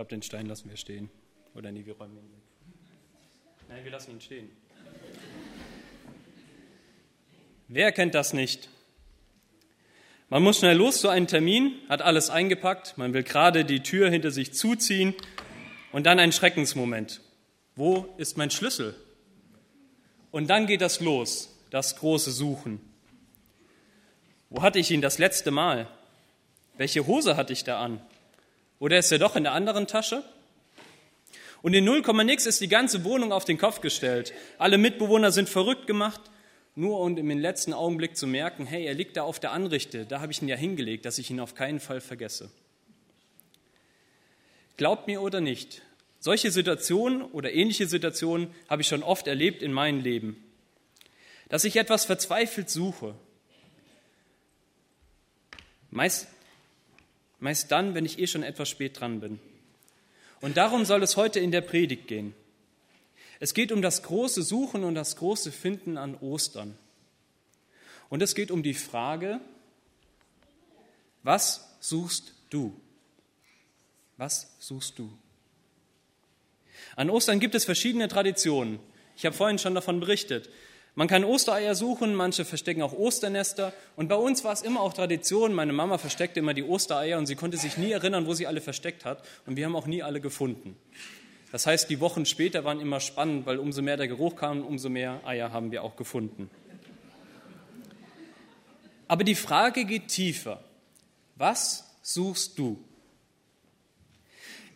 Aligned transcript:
glaube, 0.00 0.16
den 0.16 0.22
Stein 0.22 0.46
lassen 0.46 0.70
wir 0.70 0.78
stehen. 0.78 1.10
Oder 1.54 1.70
nee, 1.70 1.84
wir 1.84 1.94
räumen 1.94 2.16
ihn 2.16 2.32
weg. 2.32 2.40
Nein, 3.68 3.84
wir 3.84 3.90
lassen 3.90 4.12
ihn 4.12 4.20
stehen. 4.22 4.48
Wer 7.68 7.92
kennt 7.92 8.14
das 8.14 8.32
nicht? 8.32 8.70
Man 10.30 10.42
muss 10.42 10.58
schnell 10.58 10.74
los 10.74 11.02
zu 11.02 11.10
einem 11.10 11.26
Termin, 11.26 11.74
hat 11.90 12.00
alles 12.00 12.30
eingepackt, 12.30 12.96
man 12.96 13.12
will 13.12 13.24
gerade 13.24 13.66
die 13.66 13.82
Tür 13.82 14.08
hinter 14.08 14.30
sich 14.30 14.54
zuziehen 14.54 15.12
und 15.92 16.06
dann 16.06 16.18
ein 16.18 16.32
Schreckensmoment. 16.32 17.20
Wo 17.76 18.14
ist 18.16 18.38
mein 18.38 18.50
Schlüssel? 18.50 18.94
Und 20.30 20.48
dann 20.48 20.66
geht 20.66 20.80
das 20.80 21.00
los, 21.00 21.54
das 21.68 21.96
große 21.96 22.30
Suchen. 22.30 22.80
Wo 24.48 24.62
hatte 24.62 24.78
ich 24.78 24.90
ihn 24.92 25.02
das 25.02 25.18
letzte 25.18 25.50
Mal? 25.50 25.88
Welche 26.78 27.06
Hose 27.06 27.36
hatte 27.36 27.52
ich 27.52 27.64
da 27.64 27.82
an? 27.84 28.00
Oder 28.80 28.98
ist 28.98 29.12
er 29.12 29.18
doch 29.18 29.36
in 29.36 29.44
der 29.44 29.52
anderen 29.52 29.86
Tasche? 29.86 30.24
Und 31.62 31.74
in 31.74 31.84
0, 31.84 32.02
nix 32.24 32.46
ist 32.46 32.60
die 32.60 32.68
ganze 32.68 33.04
Wohnung 33.04 33.30
auf 33.30 33.44
den 33.44 33.58
Kopf 33.58 33.82
gestellt. 33.82 34.32
Alle 34.58 34.78
Mitbewohner 34.78 35.30
sind 35.30 35.48
verrückt 35.48 35.86
gemacht, 35.86 36.22
nur 36.74 36.98
um 37.00 37.16
im 37.18 37.38
letzten 37.38 37.74
Augenblick 37.74 38.16
zu 38.16 38.26
merken, 38.26 38.64
hey, 38.66 38.86
er 38.86 38.94
liegt 38.94 39.18
da 39.18 39.22
auf 39.22 39.38
der 39.38 39.52
Anrichte, 39.52 40.06
da 40.06 40.20
habe 40.20 40.32
ich 40.32 40.40
ihn 40.40 40.48
ja 40.48 40.56
hingelegt, 40.56 41.04
dass 41.04 41.18
ich 41.18 41.30
ihn 41.30 41.40
auf 41.40 41.54
keinen 41.54 41.78
Fall 41.78 42.00
vergesse. 42.00 42.50
Glaubt 44.78 45.06
mir 45.06 45.20
oder 45.20 45.42
nicht, 45.42 45.82
solche 46.18 46.50
Situationen 46.50 47.20
oder 47.20 47.52
ähnliche 47.52 47.86
Situationen 47.86 48.54
habe 48.70 48.80
ich 48.80 48.88
schon 48.88 49.02
oft 49.02 49.26
erlebt 49.26 49.62
in 49.62 49.74
meinem 49.74 50.00
Leben. 50.00 50.42
Dass 51.50 51.64
ich 51.64 51.76
etwas 51.76 52.06
verzweifelt 52.06 52.70
suche. 52.70 53.14
Meist, 55.90 56.28
meist 57.40 57.70
dann, 57.72 57.94
wenn 57.94 58.04
ich 58.04 58.18
eh 58.18 58.26
schon 58.26 58.42
etwas 58.42 58.68
spät 58.68 59.00
dran 59.00 59.20
bin. 59.20 59.40
Und 60.40 60.56
darum 60.56 60.84
soll 60.84 61.02
es 61.02 61.16
heute 61.16 61.40
in 61.40 61.50
der 61.50 61.60
Predigt 61.60 62.06
gehen. 62.06 62.34
Es 63.40 63.54
geht 63.54 63.72
um 63.72 63.82
das 63.82 64.02
große 64.02 64.42
Suchen 64.42 64.84
und 64.84 64.94
das 64.94 65.16
große 65.16 65.50
Finden 65.50 65.96
an 65.96 66.14
Ostern. 66.16 66.76
Und 68.10 68.22
es 68.22 68.34
geht 68.34 68.50
um 68.50 68.62
die 68.62 68.74
Frage, 68.74 69.40
was 71.22 71.76
suchst 71.80 72.34
du? 72.50 72.78
Was 74.16 74.54
suchst 74.58 74.98
du? 74.98 75.10
An 76.96 77.08
Ostern 77.08 77.40
gibt 77.40 77.54
es 77.54 77.64
verschiedene 77.64 78.08
Traditionen. 78.08 78.80
Ich 79.16 79.24
habe 79.24 79.36
vorhin 79.36 79.58
schon 79.58 79.74
davon 79.74 80.00
berichtet. 80.00 80.50
Man 80.94 81.08
kann 81.08 81.24
Ostereier 81.24 81.74
suchen, 81.74 82.14
manche 82.14 82.44
verstecken 82.44 82.82
auch 82.82 82.92
Osternester. 82.92 83.72
Und 83.96 84.08
bei 84.08 84.16
uns 84.16 84.44
war 84.44 84.52
es 84.52 84.62
immer 84.62 84.80
auch 84.80 84.92
Tradition, 84.92 85.54
meine 85.54 85.72
Mama 85.72 85.98
versteckte 85.98 86.40
immer 86.40 86.54
die 86.54 86.64
Ostereier 86.64 87.18
und 87.18 87.26
sie 87.26 87.36
konnte 87.36 87.56
sich 87.56 87.76
nie 87.76 87.92
erinnern, 87.92 88.26
wo 88.26 88.34
sie 88.34 88.46
alle 88.46 88.60
versteckt 88.60 89.04
hat. 89.04 89.24
Und 89.46 89.56
wir 89.56 89.66
haben 89.66 89.76
auch 89.76 89.86
nie 89.86 90.02
alle 90.02 90.20
gefunden. 90.20 90.76
Das 91.52 91.66
heißt, 91.66 91.90
die 91.90 92.00
Wochen 92.00 92.26
später 92.26 92.64
waren 92.64 92.80
immer 92.80 93.00
spannend, 93.00 93.46
weil 93.46 93.58
umso 93.58 93.82
mehr 93.82 93.96
der 93.96 94.08
Geruch 94.08 94.36
kam, 94.36 94.64
umso 94.64 94.88
mehr 94.88 95.20
Eier 95.24 95.52
haben 95.52 95.72
wir 95.72 95.82
auch 95.82 95.96
gefunden. 95.96 96.50
Aber 99.08 99.24
die 99.24 99.34
Frage 99.34 99.84
geht 99.84 100.08
tiefer. 100.08 100.62
Was 101.36 101.96
suchst 102.02 102.58
du? 102.58 102.82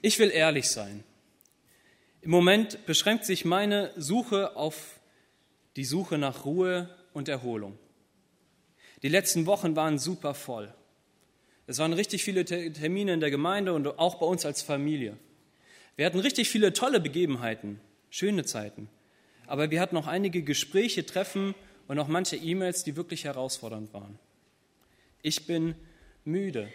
Ich 0.03 0.19
will 0.19 0.31
ehrlich 0.31 0.69
sein. 0.69 1.05
Im 2.21 2.31
Moment 2.31 2.85
beschränkt 2.87 3.25
sich 3.25 3.45
meine 3.45 3.93
Suche 3.97 4.57
auf 4.57 4.94
die 5.77 5.85
Suche 5.85 6.19
nach 6.19 6.45
Ruhe 6.45 6.89
und 7.13 7.29
Erholung. 7.29 7.79
Die 9.03 9.09
letzten 9.09 9.47
Wochen 9.47 9.77
waren 9.77 9.99
super 9.99 10.35
voll. 10.35 10.73
Es 11.67 11.79
waren 11.79 11.93
richtig 11.93 12.25
viele 12.25 12.45
Termine 12.45 13.15
in 13.15 13.21
der 13.21 13.31
Gemeinde 13.31 13.73
und 13.73 13.99
auch 13.99 14.17
bei 14.17 14.27
uns 14.27 14.45
als 14.45 14.63
Familie. 14.63 15.17
Wir 15.97 16.07
hatten 16.07 16.19
richtig 16.19 16.49
viele 16.49 16.73
tolle 16.73 17.01
Begebenheiten, 17.01 17.81
schöne 18.11 18.45
Zeiten. 18.45 18.89
Aber 19.47 19.71
wir 19.71 19.81
hatten 19.81 19.97
auch 19.97 20.07
einige 20.07 20.43
Gespräche, 20.43 21.07
Treffen 21.07 21.55
und 21.89 21.99
auch 21.99 22.09
manche 22.09 22.37
E-Mails, 22.37 22.85
die 22.85 22.97
wirklich 22.97 23.25
herausfordernd 23.25 23.93
waren. 23.93 24.19
Ich 25.23 25.47
bin 25.47 25.75
müde. 26.25 26.69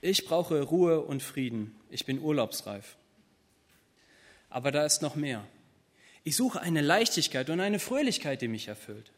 Ich 0.00 0.26
brauche 0.26 0.62
Ruhe 0.62 1.00
und 1.00 1.22
Frieden. 1.22 1.74
Ich 1.90 2.06
bin 2.06 2.20
urlaubsreif. 2.20 2.96
Aber 4.50 4.70
da 4.70 4.84
ist 4.84 5.02
noch 5.02 5.14
mehr. 5.14 5.44
Ich 6.24 6.36
suche 6.36 6.60
eine 6.60 6.80
Leichtigkeit 6.80 7.50
und 7.50 7.60
eine 7.60 7.78
Fröhlichkeit, 7.78 8.42
die 8.42 8.48
mich 8.48 8.68
erfüllt. 8.68 9.10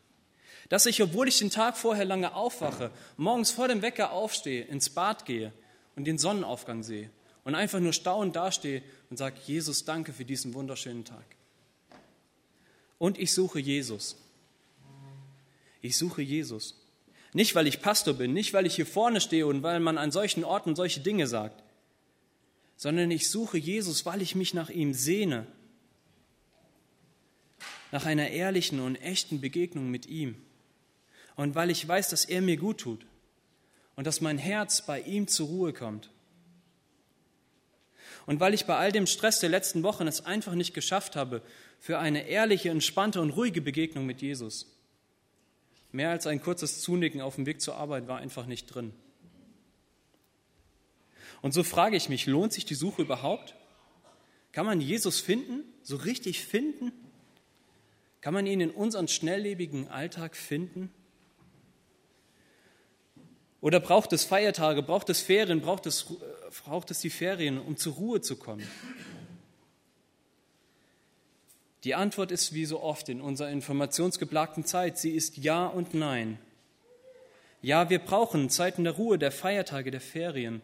Dass 0.68 0.86
ich, 0.86 1.02
obwohl 1.02 1.28
ich 1.28 1.38
den 1.38 1.50
Tag 1.50 1.76
vorher 1.76 2.06
lange 2.06 2.34
aufwache, 2.34 2.90
morgens 3.16 3.50
vor 3.50 3.68
dem 3.68 3.82
Wecker 3.82 4.12
aufstehe, 4.12 4.64
ins 4.64 4.90
Bad 4.90 5.26
gehe 5.26 5.52
und 5.96 6.06
den 6.06 6.18
Sonnenaufgang 6.18 6.82
sehe 6.82 7.10
und 7.44 7.54
einfach 7.54 7.80
nur 7.80 7.92
staunend 7.92 8.36
dastehe 8.36 8.82
und 9.10 9.18
sage, 9.18 9.36
Jesus, 9.46 9.84
danke 9.84 10.12
für 10.12 10.24
diesen 10.24 10.54
wunderschönen 10.54 11.04
Tag. 11.04 11.24
Und 12.98 13.18
ich 13.18 13.34
suche 13.34 13.60
Jesus. 13.60 14.16
Ich 15.82 15.98
suche 15.98 16.22
Jesus. 16.22 16.80
Nicht, 17.34 17.54
weil 17.54 17.66
ich 17.66 17.82
Pastor 17.82 18.14
bin, 18.14 18.32
nicht, 18.32 18.54
weil 18.54 18.64
ich 18.64 18.76
hier 18.76 18.86
vorne 18.86 19.20
stehe 19.20 19.46
und 19.46 19.62
weil 19.62 19.80
man 19.80 19.98
an 19.98 20.12
solchen 20.12 20.44
Orten 20.44 20.74
solche 20.76 21.00
Dinge 21.00 21.26
sagt, 21.26 21.62
sondern 22.76 23.10
ich 23.10 23.28
suche 23.28 23.58
Jesus, 23.58 24.06
weil 24.06 24.22
ich 24.22 24.34
mich 24.34 24.54
nach 24.54 24.70
ihm 24.70 24.94
sehne, 24.94 25.46
nach 27.94 28.06
einer 28.06 28.30
ehrlichen 28.30 28.80
und 28.80 28.96
echten 28.96 29.40
Begegnung 29.40 29.88
mit 29.88 30.06
ihm 30.06 30.34
und 31.36 31.54
weil 31.54 31.70
ich 31.70 31.86
weiß, 31.86 32.08
dass 32.08 32.24
er 32.24 32.42
mir 32.42 32.56
gut 32.56 32.78
tut 32.78 33.06
und 33.94 34.04
dass 34.04 34.20
mein 34.20 34.36
Herz 34.36 34.84
bei 34.84 35.00
ihm 35.00 35.28
zur 35.28 35.46
Ruhe 35.46 35.72
kommt. 35.72 36.10
Und 38.26 38.40
weil 38.40 38.52
ich 38.52 38.66
bei 38.66 38.76
all 38.76 38.90
dem 38.90 39.06
Stress 39.06 39.38
der 39.38 39.48
letzten 39.48 39.84
Wochen 39.84 40.08
es 40.08 40.26
einfach 40.26 40.56
nicht 40.56 40.74
geschafft 40.74 41.14
habe 41.14 41.40
für 41.78 42.00
eine 42.00 42.26
ehrliche, 42.26 42.68
entspannte 42.68 43.20
und 43.20 43.30
ruhige 43.30 43.60
Begegnung 43.60 44.06
mit 44.06 44.22
Jesus. 44.22 44.66
Mehr 45.92 46.10
als 46.10 46.26
ein 46.26 46.42
kurzes 46.42 46.80
Zunicken 46.80 47.20
auf 47.20 47.36
dem 47.36 47.46
Weg 47.46 47.60
zur 47.60 47.76
Arbeit 47.76 48.08
war 48.08 48.18
einfach 48.18 48.46
nicht 48.46 48.66
drin. 48.74 48.92
Und 51.42 51.54
so 51.54 51.62
frage 51.62 51.96
ich 51.96 52.08
mich, 52.08 52.26
lohnt 52.26 52.52
sich 52.54 52.64
die 52.64 52.74
Suche 52.74 53.02
überhaupt? 53.02 53.54
Kann 54.50 54.66
man 54.66 54.80
Jesus 54.80 55.20
finden, 55.20 55.62
so 55.84 55.94
richtig 55.94 56.44
finden? 56.44 56.90
Kann 58.24 58.32
man 58.32 58.46
ihn 58.46 58.62
in 58.62 58.70
unseren 58.70 59.06
schnelllebigen 59.06 59.88
Alltag 59.88 60.34
finden? 60.34 60.90
Oder 63.60 63.80
braucht 63.80 64.14
es 64.14 64.24
Feiertage, 64.24 64.82
braucht 64.82 65.10
es 65.10 65.20
Ferien, 65.20 65.60
braucht 65.60 65.84
es, 65.84 66.06
braucht 66.64 66.90
es 66.90 67.00
die 67.00 67.10
Ferien, 67.10 67.60
um 67.60 67.76
zur 67.76 67.92
Ruhe 67.92 68.22
zu 68.22 68.36
kommen? 68.36 68.66
Die 71.84 71.94
Antwort 71.94 72.32
ist 72.32 72.54
wie 72.54 72.64
so 72.64 72.80
oft 72.80 73.10
in 73.10 73.20
unserer 73.20 73.50
informationsgeplagten 73.50 74.64
Zeit, 74.64 74.96
sie 74.96 75.10
ist 75.10 75.36
Ja 75.36 75.66
und 75.66 75.92
Nein. 75.92 76.38
Ja, 77.60 77.90
wir 77.90 77.98
brauchen 77.98 78.48
Zeiten 78.48 78.84
der 78.84 78.94
Ruhe, 78.94 79.18
der 79.18 79.32
Feiertage, 79.32 79.90
der 79.90 80.00
Ferien. 80.00 80.62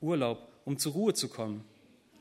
Urlaub, 0.00 0.48
um 0.64 0.78
zur 0.78 0.94
Ruhe 0.94 1.14
zu 1.14 1.28
kommen, 1.28 1.62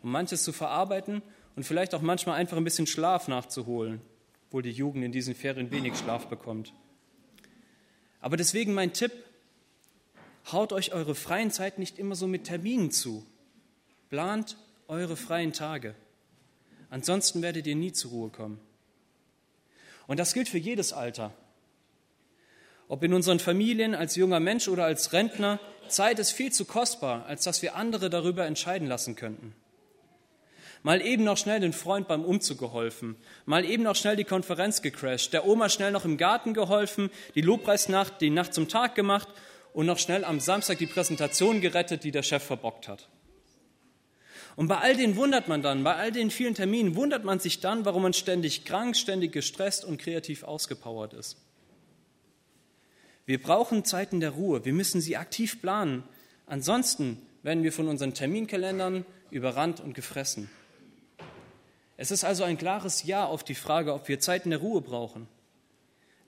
um 0.03 0.11
manches 0.11 0.43
zu 0.43 0.53
verarbeiten 0.53 1.23
und 1.55 1.63
vielleicht 1.63 1.95
auch 1.95 2.01
manchmal 2.01 2.35
einfach 2.35 2.57
ein 2.57 2.63
bisschen 2.63 2.85
Schlaf 2.85 3.27
nachzuholen, 3.27 4.01
obwohl 4.51 4.63
die 4.63 4.71
Jugend 4.71 5.05
in 5.05 5.13
diesen 5.13 5.33
Ferien 5.33 5.71
wenig 5.71 5.97
Schlaf 5.97 6.27
bekommt. 6.27 6.73
Aber 8.19 8.35
deswegen 8.35 8.73
mein 8.73 8.91
Tipp, 8.91 9.13
haut 10.51 10.73
euch 10.73 10.91
eure 10.91 11.15
freien 11.15 11.51
Zeit 11.51 11.79
nicht 11.79 11.97
immer 11.97 12.15
so 12.15 12.27
mit 12.27 12.43
Terminen 12.43 12.91
zu. 12.91 13.25
Plant 14.09 14.57
eure 14.89 15.15
freien 15.15 15.53
Tage. 15.53 15.95
Ansonsten 16.89 17.41
werdet 17.41 17.65
ihr 17.65 17.77
nie 17.77 17.93
zur 17.93 18.11
Ruhe 18.11 18.29
kommen. 18.29 18.59
Und 20.05 20.19
das 20.19 20.33
gilt 20.33 20.49
für 20.49 20.57
jedes 20.57 20.91
Alter. 20.91 21.33
Ob 22.89 23.01
in 23.03 23.13
unseren 23.13 23.39
Familien, 23.39 23.95
als 23.95 24.17
junger 24.17 24.41
Mensch 24.41 24.67
oder 24.67 24.83
als 24.83 25.13
Rentner, 25.13 25.61
Zeit 25.87 26.19
ist 26.19 26.31
viel 26.31 26.51
zu 26.51 26.65
kostbar, 26.65 27.25
als 27.25 27.45
dass 27.45 27.61
wir 27.61 27.77
andere 27.77 28.09
darüber 28.09 28.45
entscheiden 28.45 28.89
lassen 28.89 29.15
könnten. 29.15 29.55
Mal 30.83 31.01
eben 31.01 31.23
noch 31.23 31.37
schnell 31.37 31.59
den 31.59 31.73
Freund 31.73 32.07
beim 32.07 32.25
Umzug 32.25 32.57
geholfen, 32.57 33.15
mal 33.45 33.65
eben 33.65 33.83
noch 33.83 33.95
schnell 33.95 34.15
die 34.15 34.23
Konferenz 34.23 34.81
gecrashed, 34.81 35.31
der 35.31 35.45
Oma 35.45 35.69
schnell 35.69 35.91
noch 35.91 36.05
im 36.05 36.17
Garten 36.17 36.55
geholfen, 36.55 37.11
die 37.35 37.41
Lobpreisnacht, 37.41 38.19
die 38.19 38.31
Nacht 38.31 38.53
zum 38.53 38.67
Tag 38.67 38.95
gemacht 38.95 39.27
und 39.73 39.85
noch 39.85 39.99
schnell 39.99 40.25
am 40.25 40.39
Samstag 40.39 40.79
die 40.79 40.87
Präsentation 40.87 41.61
gerettet, 41.61 42.03
die 42.03 42.11
der 42.11 42.23
Chef 42.23 42.43
verbockt 42.43 42.87
hat. 42.87 43.09
Und 44.55 44.67
bei 44.67 44.77
all 44.77 44.95
denen 44.95 45.15
wundert 45.15 45.47
man 45.47 45.61
dann, 45.61 45.83
bei 45.83 45.95
all 45.95 46.11
den 46.11 46.31
vielen 46.31 46.55
Terminen 46.55 46.95
wundert 46.95 47.23
man 47.23 47.39
sich 47.39 47.59
dann, 47.59 47.85
warum 47.85 48.01
man 48.03 48.13
ständig 48.13 48.65
krank, 48.65 48.97
ständig 48.97 49.31
gestresst 49.31 49.85
und 49.85 49.99
kreativ 49.99 50.43
ausgepowert 50.43 51.13
ist. 51.13 51.37
Wir 53.25 53.41
brauchen 53.41 53.85
Zeiten 53.85 54.19
der 54.19 54.31
Ruhe. 54.31 54.65
Wir 54.65 54.73
müssen 54.73 54.99
sie 54.99 55.15
aktiv 55.15 55.61
planen. 55.61 56.03
Ansonsten 56.47 57.21
werden 57.43 57.63
wir 57.63 57.71
von 57.71 57.87
unseren 57.87 58.13
Terminkalendern 58.13 59.05
überrannt 59.29 59.79
und 59.79 59.93
gefressen. 59.93 60.49
Es 62.01 62.09
ist 62.09 62.23
also 62.23 62.43
ein 62.43 62.57
klares 62.57 63.03
Ja 63.03 63.25
auf 63.27 63.43
die 63.43 63.53
Frage, 63.53 63.93
ob 63.93 64.07
wir 64.07 64.19
Zeiten 64.19 64.49
der 64.49 64.57
Ruhe 64.57 64.81
brauchen. 64.81 65.27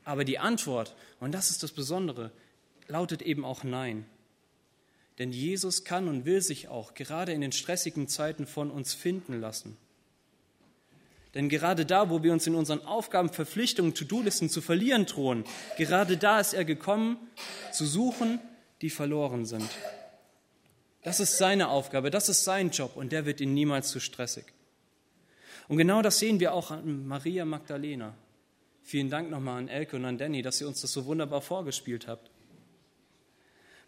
Aber 0.03 0.23
die 0.23 0.37
Antwort, 0.37 0.93
und 1.19 1.31
das 1.31 1.49
ist 1.49 1.63
das 1.63 1.71
Besondere, 1.71 2.31
lautet 2.87 3.23
eben 3.23 3.43
auch 3.43 3.63
Nein. 3.63 4.05
Denn 5.17 5.31
Jesus 5.31 5.83
kann 5.83 6.07
und 6.07 6.25
will 6.25 6.41
sich 6.41 6.67
auch 6.67 6.93
gerade 6.93 7.33
in 7.33 7.41
den 7.41 7.51
stressigen 7.51 8.07
Zeiten 8.07 8.45
von 8.45 8.69
uns 8.69 8.93
finden 8.93 9.41
lassen. 9.41 9.75
Denn 11.33 11.49
gerade 11.49 11.87
da, 11.87 12.11
wo 12.11 12.21
wir 12.21 12.33
uns 12.33 12.45
in 12.45 12.53
unseren 12.53 12.85
Aufgaben, 12.85 13.33
Verpflichtungen, 13.33 13.95
To-Do-Listen 13.95 14.51
zu 14.51 14.61
verlieren 14.61 15.07
drohen, 15.07 15.43
gerade 15.75 16.17
da 16.17 16.39
ist 16.39 16.53
er 16.53 16.65
gekommen, 16.65 17.17
zu 17.71 17.87
suchen, 17.87 18.39
die 18.83 18.91
verloren 18.91 19.47
sind. 19.47 19.71
Das 21.01 21.19
ist 21.19 21.39
seine 21.39 21.69
Aufgabe, 21.69 22.11
das 22.11 22.29
ist 22.29 22.43
sein 22.43 22.69
Job 22.69 22.95
und 22.95 23.11
der 23.11 23.25
wird 23.25 23.41
ihn 23.41 23.55
niemals 23.55 23.89
zu 23.89 23.99
stressig. 23.99 24.53
Und 25.67 25.77
genau 25.77 26.01
das 26.01 26.19
sehen 26.19 26.39
wir 26.39 26.53
auch 26.53 26.71
an 26.71 27.07
Maria 27.07 27.45
Magdalena. 27.45 28.13
Vielen 28.83 29.09
Dank 29.09 29.29
nochmal 29.29 29.59
an 29.59 29.67
Elke 29.69 29.95
und 29.95 30.05
an 30.05 30.17
Danny, 30.17 30.41
dass 30.41 30.59
ihr 30.59 30.67
uns 30.67 30.81
das 30.81 30.91
so 30.91 31.05
wunderbar 31.05 31.41
vorgespielt 31.41 32.07
habt. 32.07 32.29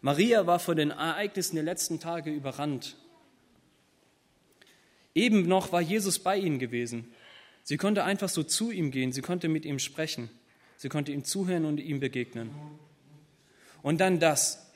Maria 0.00 0.46
war 0.46 0.58
von 0.58 0.76
den 0.76 0.90
Ereignissen 0.90 1.56
der 1.56 1.64
letzten 1.64 2.00
Tage 2.00 2.30
überrannt. 2.30 2.96
Eben 5.14 5.48
noch 5.48 5.72
war 5.72 5.80
Jesus 5.80 6.18
bei 6.18 6.36
ihnen 6.36 6.58
gewesen. 6.58 7.12
Sie 7.62 7.76
konnte 7.76 8.04
einfach 8.04 8.28
so 8.28 8.42
zu 8.42 8.70
ihm 8.70 8.90
gehen, 8.90 9.12
sie 9.12 9.22
konnte 9.22 9.48
mit 9.48 9.64
ihm 9.64 9.78
sprechen, 9.78 10.30
sie 10.76 10.88
konnte 10.88 11.12
ihm 11.12 11.24
zuhören 11.24 11.64
und 11.64 11.78
ihm 11.78 12.00
begegnen. 12.00 12.50
Und 13.82 14.00
dann 14.00 14.20
das. 14.20 14.70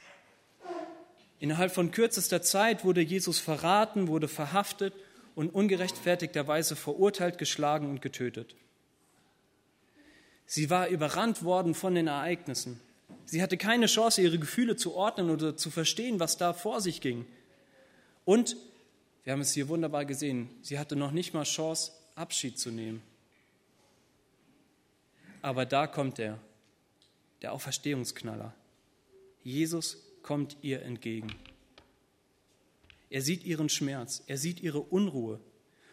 Innerhalb 1.38 1.73
von 1.73 1.91
kürzester 1.91 2.43
Zeit 2.43 2.85
wurde 2.85 3.00
Jesus 3.00 3.38
verraten, 3.38 4.08
wurde 4.08 4.29
verhaftet 4.29 4.93
und 5.34 5.50
ungerechtfertigterweise 5.50 6.76
verurteilt, 6.76 7.38
geschlagen 7.38 7.88
und 7.88 8.02
getötet. 8.02 8.54
Sie 10.46 10.68
war 10.70 10.88
überrannt 10.88 11.44
worden 11.44 11.74
von 11.74 11.94
den 11.94 12.08
Ereignissen. 12.08 12.80
Sie 13.24 13.42
hatte 13.42 13.56
keine 13.56 13.86
Chance, 13.86 14.22
ihre 14.22 14.38
Gefühle 14.38 14.76
zu 14.76 14.94
ordnen 14.94 15.30
oder 15.30 15.56
zu 15.56 15.70
verstehen, 15.70 16.18
was 16.18 16.36
da 16.36 16.52
vor 16.52 16.80
sich 16.80 17.00
ging. 17.00 17.24
Und, 18.24 18.56
wir 19.24 19.32
haben 19.32 19.40
es 19.40 19.52
hier 19.52 19.68
wunderbar 19.68 20.04
gesehen, 20.04 20.50
sie 20.62 20.78
hatte 20.78 20.96
noch 20.96 21.12
nicht 21.12 21.34
mal 21.34 21.44
Chance, 21.44 21.92
Abschied 22.16 22.58
zu 22.58 22.70
nehmen. 22.70 23.02
Aber 25.42 25.64
da 25.64 25.86
kommt 25.86 26.18
er, 26.18 26.38
der 27.42 27.52
Auferstehungsknaller. 27.52 28.52
Jesus 29.42 29.96
kommt 30.22 30.56
ihr 30.62 30.82
entgegen. 30.82 31.34
Er 33.10 33.22
sieht 33.22 33.44
ihren 33.44 33.68
Schmerz, 33.68 34.22
er 34.26 34.38
sieht 34.38 34.60
ihre 34.60 34.80
Unruhe. 34.80 35.40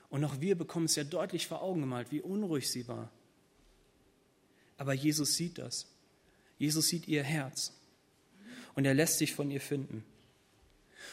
Und 0.10 0.24
auch 0.24 0.40
wir 0.40 0.56
bekommen 0.56 0.86
es 0.86 0.96
ja 0.96 1.04
deutlich 1.04 1.48
vor 1.48 1.62
Augen 1.62 1.82
gemalt, 1.82 2.12
wie 2.12 2.22
unruhig 2.22 2.72
sie 2.72 2.88
war. 2.88 3.12
Aber 4.78 4.94
Jesus 4.94 5.36
sieht 5.36 5.58
das. 5.58 5.88
Jesus 6.58 6.88
sieht 6.88 7.08
ihr 7.08 7.24
Herz. 7.24 7.74
Und 8.76 8.86
er 8.86 8.94
lässt 8.94 9.18
sich 9.18 9.34
von 9.34 9.52
ihr 9.52 9.60
finden. 9.60 10.06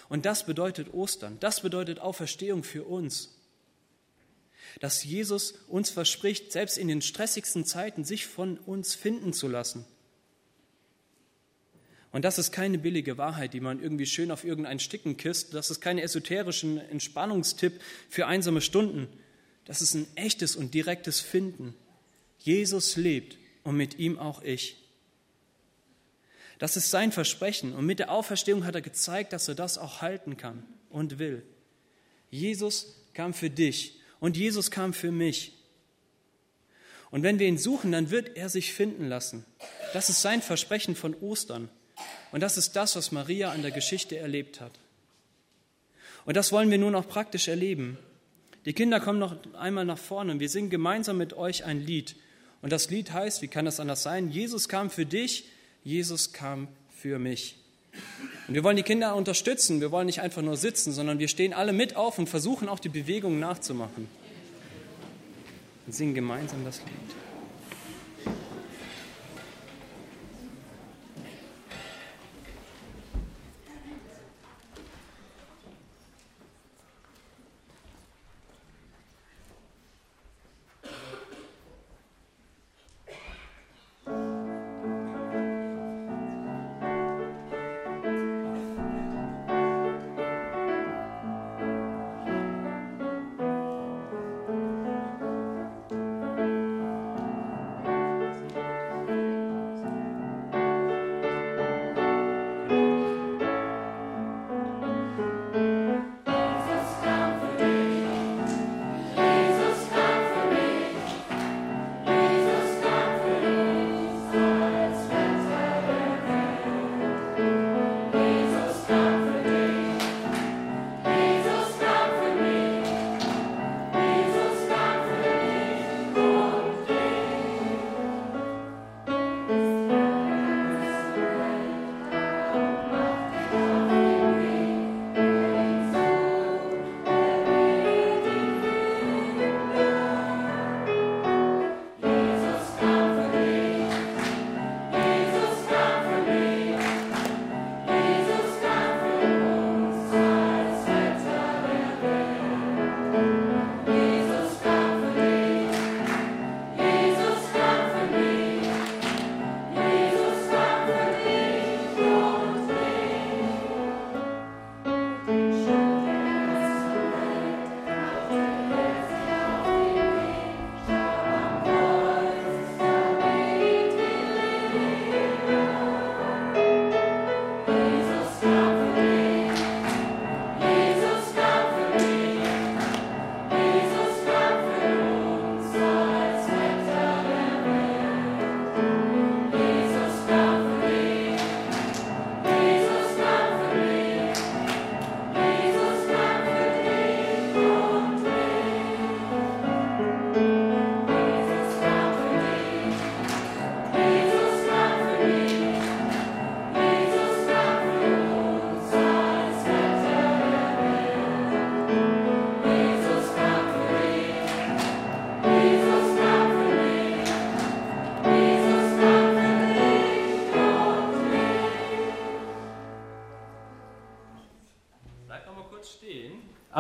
Und 0.09 0.27
das 0.27 0.47
bedeutet 0.47 0.93
Ostern. 0.95 1.39
Das 1.41 1.63
bedeutet 1.63 1.99
Auferstehung 1.99 2.63
für 2.63 2.85
uns 2.85 3.35
dass 4.81 5.05
Jesus 5.05 5.55
uns 5.69 5.91
verspricht, 5.91 6.53
selbst 6.53 6.79
in 6.79 6.89
den 6.89 7.03
stressigsten 7.03 7.65
Zeiten 7.65 8.05
sich 8.05 8.27
von 8.27 8.59
uns 8.59 8.95
finden 8.95 9.33
zu 9.33 9.49
lassen. 9.49 9.85
Und 12.15 12.25
das 12.25 12.39
ist 12.39 12.53
keine 12.53 12.79
billige 12.79 13.19
Wahrheit, 13.19 13.55
die 13.55 13.61
man 13.61 13.83
irgendwie 13.83 14.07
schön 14.07 14.31
auf 14.31 14.45
irgendein 14.45 14.79
Sticken 14.79 15.17
kisst. 15.17 15.53
Das 15.53 15.73
ist 15.73 15.81
kein 15.81 15.99
esoterischen 15.99 16.79
Entspannungstipp 16.79 17.81
für 18.09 18.29
einsame 18.29 18.61
Stunden. 18.61 19.09
Das 19.65 19.83
ist 19.83 19.95
ein 19.95 20.07
echtes 20.15 20.55
und 20.55 20.75
direktes 20.75 21.19
Finden. 21.19 21.75
Jesus 22.39 22.95
lebt 22.95 23.37
und 23.65 23.77
mit 23.77 23.99
ihm 23.99 24.17
auch 24.17 24.45
ich. 24.45 24.77
Das 26.61 26.77
ist 26.77 26.93
sein 26.93 27.11
Versprechen 27.11 27.75
und 27.75 27.85
mit 27.85 27.99
der 27.99 28.13
Auferstehung 28.13 28.65
hat 28.65 28.77
er 28.77 28.81
gezeigt, 28.81 29.33
dass 29.33 29.49
er 29.49 29.57
das 29.57 29.77
auch 29.77 30.01
halten 30.01 30.37
kann 30.37 30.63
und 30.91 31.19
will. 31.19 31.43
Jesus 32.31 32.95
kam 33.13 33.35
für 33.35 33.51
dich 33.51 33.99
und 34.21 34.37
Jesus 34.37 34.71
kam 34.71 34.93
für 34.93 35.11
mich. 35.11 35.59
Und 37.11 37.25
wenn 37.25 37.41
wir 37.41 37.49
ihn 37.49 37.59
suchen, 37.59 37.91
dann 37.91 38.11
wird 38.13 38.37
er 38.37 38.49
sich 38.49 38.73
finden 38.73 39.09
lassen. 39.09 39.45
Das 39.93 40.11
ist 40.11 40.23
sein 40.23 40.43
Versprechen 40.43 40.95
von 40.95 41.17
Ostern. 41.17 41.71
Und 42.35 42.41
das 42.41 42.59
ist 42.59 42.75
das, 42.75 42.97
was 42.97 43.13
Maria 43.13 43.53
an 43.53 43.63
der 43.63 43.71
Geschichte 43.71 44.19
erlebt 44.19 44.61
hat. 44.61 44.73
Und 46.25 46.37
das 46.37 46.51
wollen 46.51 46.69
wir 46.69 46.79
nun 46.79 46.97
auch 46.97 47.07
praktisch 47.07 47.47
erleben. 47.47 47.97
Die 48.65 48.73
Kinder 48.73 48.99
kommen 48.99 49.21
noch 49.21 49.37
einmal 49.57 49.85
nach 49.85 49.99
vorne 49.99 50.33
und 50.33 50.41
wir 50.41 50.49
singen 50.49 50.69
gemeinsam 50.69 51.17
mit 51.17 51.35
euch 51.35 51.65
ein 51.65 51.87
Lied. 51.87 52.17
Und 52.61 52.73
das 52.73 52.91
Lied 52.91 53.13
heißt, 53.13 53.41
wie 53.43 53.47
kann 53.47 53.67
das 53.67 53.79
anders 53.79 54.03
sein? 54.03 54.33
Jesus 54.33 54.69
kam 54.69 54.91
für 54.91 55.07
dich, 55.07 55.45
Jesus 55.85 56.33
kam 56.33 56.67
für 56.97 57.21
mich. 57.21 57.55
Und 58.49 58.55
wir 58.55 58.65
wollen 58.65 58.79
die 58.79 58.83
Kinder 58.83 59.15
unterstützen. 59.15 59.81
Wir 59.81 59.93
wollen 59.93 60.07
nicht 60.07 60.21
einfach 60.21 60.43
nur 60.43 60.57
sitzen, 60.57 60.93
sondern 60.93 61.21
wir 61.21 61.29
stehen 61.29 61.53
alle 61.53 61.73
mit 61.73 61.95
auf 61.95 62.19
und 62.19 62.29
versuchen 62.29 62.69
auch 62.69 62.81
die 62.81 62.89
Bewegungen 62.89 63.39
nachzumachen. 63.39 64.09
Und 65.87 65.93
singen 65.95 66.15
gemeinsam 66.15 66.65
das 66.65 66.81
Lied. 66.81 67.24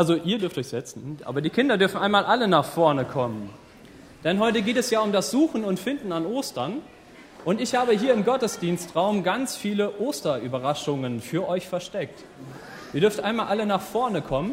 Also 0.04 0.16
ihr 0.16 0.38
dürft 0.38 0.58
euch 0.58 0.66
setzen, 0.66 1.16
aber 1.25 1.40
die 1.40 1.49
Kinder 1.49 1.78
dürfen 1.78 1.96
einmal 1.96 2.26
alle 2.26 2.46
nach 2.46 2.66
vorne 2.66 3.06
kommen. 3.06 3.49
Denn 4.23 4.38
heute 4.38 4.61
geht 4.61 4.76
es 4.76 4.90
ja 4.90 5.00
um 5.00 5.12
das 5.12 5.30
Suchen 5.30 5.64
und 5.64 5.80
Finden 5.80 6.12
an 6.12 6.26
Ostern. 6.26 6.82
Und 7.46 7.58
ich 7.58 7.75
habe 7.75 7.92
hier 7.92 8.12
im 8.12 8.23
Gottesdienstraum 8.23 9.23
ganz 9.23 9.56
viele 9.56 9.99
Osterüberraschungen 9.99 11.23
für 11.23 11.49
euch 11.49 11.66
versteckt. 11.66 12.23
Ihr 12.92 13.00
dürft 13.00 13.20
einmal 13.20 13.46
alle 13.46 13.64
nach 13.64 13.80
vorne 13.80 14.20
kommen. 14.20 14.52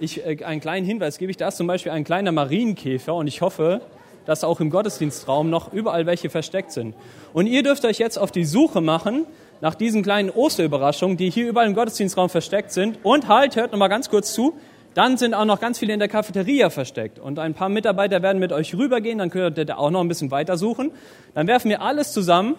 Ich, 0.00 0.24
äh, 0.24 0.42
einen 0.42 0.62
kleinen 0.62 0.86
Hinweis 0.86 1.18
gebe 1.18 1.30
ich, 1.30 1.36
da 1.36 1.48
ist 1.48 1.58
zum 1.58 1.66
Beispiel 1.66 1.92
ein 1.92 2.04
kleiner 2.04 2.32
Marienkäfer 2.32 3.14
und 3.14 3.26
ich 3.26 3.42
hoffe, 3.42 3.82
dass 4.24 4.42
auch 4.42 4.58
im 4.58 4.70
Gottesdienstraum 4.70 5.50
noch 5.50 5.70
überall 5.70 6.06
welche 6.06 6.30
versteckt 6.30 6.72
sind. 6.72 6.94
Und 7.34 7.46
ihr 7.46 7.62
dürft 7.62 7.84
euch 7.84 7.98
jetzt 7.98 8.18
auf 8.18 8.32
die 8.32 8.44
Suche 8.44 8.80
machen 8.80 9.26
nach 9.60 9.74
diesen 9.74 10.02
kleinen 10.02 10.30
Osterüberraschungen, 10.30 11.16
die 11.16 11.30
hier 11.30 11.48
überall 11.48 11.66
im 11.66 11.74
Gottesdienstraum 11.74 12.28
versteckt 12.28 12.70
sind. 12.70 12.98
Und 13.02 13.28
halt, 13.28 13.56
hört 13.56 13.72
noch 13.72 13.78
mal 13.78 13.88
ganz 13.88 14.08
kurz 14.08 14.32
zu. 14.32 14.54
Dann 14.98 15.16
sind 15.16 15.32
auch 15.32 15.44
noch 15.44 15.60
ganz 15.60 15.78
viele 15.78 15.92
in 15.92 16.00
der 16.00 16.08
Cafeteria 16.08 16.70
versteckt. 16.70 17.20
Und 17.20 17.38
ein 17.38 17.54
paar 17.54 17.68
Mitarbeiter 17.68 18.20
werden 18.20 18.40
mit 18.40 18.50
euch 18.50 18.74
rübergehen, 18.74 19.18
dann 19.18 19.30
könnt 19.30 19.56
ihr 19.56 19.64
da 19.64 19.76
auch 19.76 19.90
noch 19.90 20.00
ein 20.00 20.08
bisschen 20.08 20.32
weiter 20.32 20.56
suchen. 20.56 20.90
Dann 21.34 21.46
werfen 21.46 21.68
wir 21.68 21.82
alles 21.82 22.10
zusammen 22.12 22.56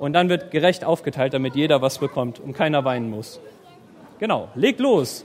und 0.00 0.12
dann 0.12 0.28
wird 0.28 0.50
gerecht 0.50 0.84
aufgeteilt, 0.84 1.32
damit 1.32 1.54
jeder 1.54 1.82
was 1.82 1.98
bekommt 1.98 2.40
und 2.40 2.54
keiner 2.54 2.84
weinen 2.84 3.08
muss. 3.08 3.38
Genau, 4.18 4.48
legt 4.56 4.80
los. 4.80 5.24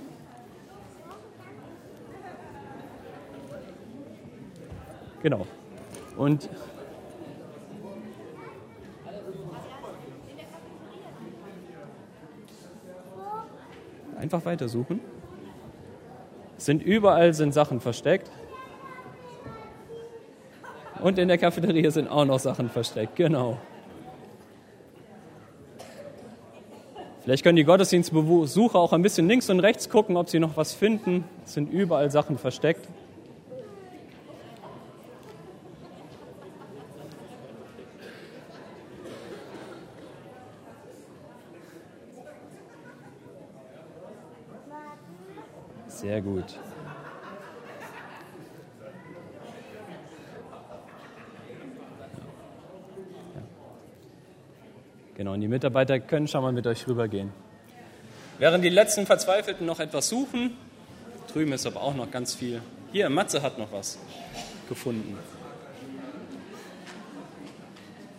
Genau. 5.24 5.48
Und 6.16 6.48
einfach 14.20 14.46
weitersuchen. 14.46 15.00
Sind 16.62 16.84
überall 16.84 17.34
sind 17.34 17.56
Sachen 17.56 17.80
versteckt. 17.80 18.30
Und 21.02 21.18
in 21.18 21.28
der 21.28 21.40
Cafeteria 21.40 21.90
sind 21.90 22.08
auch 22.08 22.24
noch 22.24 22.38
Sachen 22.38 22.70
versteckt, 22.70 23.16
genau. 23.16 23.58
Vielleicht 27.24 27.44
können 27.44 27.56
die 27.56 27.64
Gottesdienstbesucher 27.64 28.78
auch 28.78 28.94
ein 28.94 29.02
bisschen 29.02 29.28
links 29.28 29.50
und 29.50 29.60
rechts 29.60 29.90
gucken, 29.90 30.16
ob 30.16 30.30
sie 30.30 30.38
noch 30.38 30.56
was 30.56 30.72
finden. 30.74 31.24
Es 31.46 31.56
sind 31.56 31.72
überall 31.72 32.12
Sachen 32.12 32.38
versteckt. 32.38 32.88
Sehr 46.12 46.22
gut. 46.22 46.44
Genau, 55.16 55.32
und 55.32 55.40
die 55.40 55.48
Mitarbeiter 55.48 56.02
können 56.02 56.28
schon 56.28 56.42
mal 56.42 56.52
mit 56.52 56.68
euch 56.68 56.86
rübergehen. 56.86 57.32
Während 58.40 58.62
die 58.62 58.68
letzten 58.68 59.06
Verzweifelten 59.06 59.66
noch 59.66 59.80
etwas 59.80 60.10
suchen, 60.10 60.58
drüben 61.32 61.54
ist 61.54 61.66
aber 61.66 61.82
auch 61.82 61.96
noch 61.96 62.12
ganz 62.12 62.36
viel. 62.36 62.62
Hier, 62.92 63.10
Matze 63.10 63.42
hat 63.42 63.58
noch 63.58 63.72
was 63.72 63.98
gefunden. 64.68 65.18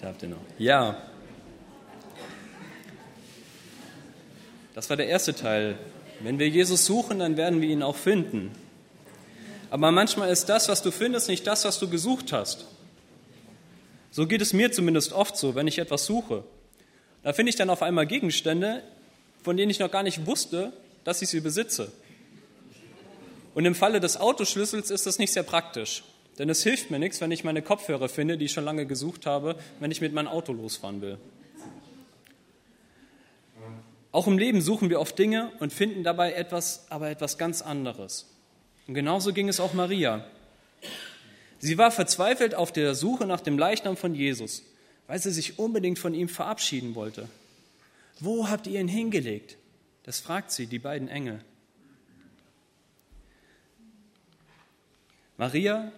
Da 0.01 0.07
habt 0.09 0.23
ihr 0.23 0.31
noch. 0.31 0.39
Ja. 0.57 0.97
Das 4.73 4.89
war 4.89 4.97
der 4.97 5.09
erste 5.09 5.35
Teil 5.35 5.77
wenn 6.25 6.39
wir 6.39 6.49
Jesus 6.49 6.85
suchen, 6.85 7.19
dann 7.19 7.37
werden 7.37 7.61
wir 7.61 7.69
ihn 7.69 7.83
auch 7.83 7.97
finden. 7.97 8.53
Aber 9.71 9.91
manchmal 9.91 10.31
ist 10.31 10.47
das, 10.47 10.69
was 10.69 10.83
du 10.83 10.91
findest, 10.91 11.29
nicht 11.29 11.47
das, 11.47 11.65
was 11.65 11.79
du 11.79 11.89
gesucht 11.89 12.33
hast. 12.33 12.67
So 14.11 14.27
geht 14.27 14.43
es 14.43 14.53
mir 14.53 14.71
zumindest 14.71 15.13
oft 15.13 15.37
so, 15.37 15.55
wenn 15.55 15.67
ich 15.67 15.79
etwas 15.79 16.05
suche. 16.05 16.45
Da 17.23 17.33
finde 17.33 17.51
ich 17.51 17.57
dann 17.57 17.71
auf 17.71 17.83
einmal 17.83 18.07
Gegenstände, 18.07 18.83
von 19.43 19.57
denen 19.57 19.71
ich 19.71 19.79
noch 19.79 19.91
gar 19.91 20.03
nicht 20.03 20.27
wusste, 20.27 20.73
dass 21.05 21.23
ich 21.23 21.31
sie 21.31 21.41
besitze. 21.41 21.91
Und 23.55 23.65
im 23.65 23.75
Falle 23.75 24.01
des 24.01 24.19
Autoschlüssels 24.19 24.91
ist 24.91 25.07
das 25.07 25.19
nicht 25.19 25.33
sehr 25.33 25.43
praktisch. 25.43 26.05
Denn 26.39 26.49
es 26.49 26.63
hilft 26.63 26.91
mir 26.91 26.99
nichts, 26.99 27.21
wenn 27.21 27.31
ich 27.31 27.45
meine 27.45 27.63
Kopfhörer 27.63 28.09
finde, 28.09 28.39
die 28.39 28.47
ich 28.47 28.53
schon 28.53 28.65
lange 28.65 28.87
gesucht 28.87 29.27
habe, 29.27 29.57
wenn 29.81 29.91
ich 29.91 30.01
mit 30.01 30.13
meinem 30.13 30.29
Auto 30.29 30.53
losfahren 30.53 31.01
will. 31.03 31.19
Auch 34.13 34.27
im 34.27 34.37
Leben 34.37 34.61
suchen 34.61 34.91
wir 34.91 35.01
oft 35.01 35.19
Dinge 35.19 35.51
und 35.59 35.73
finden 35.73 36.05
dabei 36.05 36.35
etwas, 36.35 36.87
aber 36.91 37.09
etwas 37.09 37.39
ganz 37.39 37.63
anderes. 37.63 38.31
Und 38.87 38.95
genauso 38.95 39.33
ging 39.33 39.49
es 39.49 39.59
auch 39.59 39.73
Maria. 39.73 40.25
Sie 41.59 41.79
war 41.79 41.91
verzweifelt 41.91 42.55
auf 42.55 42.73
der 42.73 42.95
Suche 42.95 43.27
nach 43.27 43.41
dem 43.41 43.59
Leichnam 43.59 43.97
von 43.97 44.15
Jesus, 44.15 44.63
weil 45.07 45.19
sie 45.19 45.31
sich 45.31 45.59
unbedingt 45.59 45.99
von 45.99 46.13
ihm 46.13 46.29
verabschieden 46.29 46.95
wollte. 46.95 47.29
Wo 48.21 48.49
habt 48.49 48.67
ihr 48.67 48.81
ihn 48.81 48.89
hingelegt? 48.89 49.57
Das 50.03 50.21
fragt 50.21 50.51
sie, 50.51 50.67
die 50.67 50.79
beiden 50.79 51.09
Engel. 51.09 51.41
Maria 55.39 55.91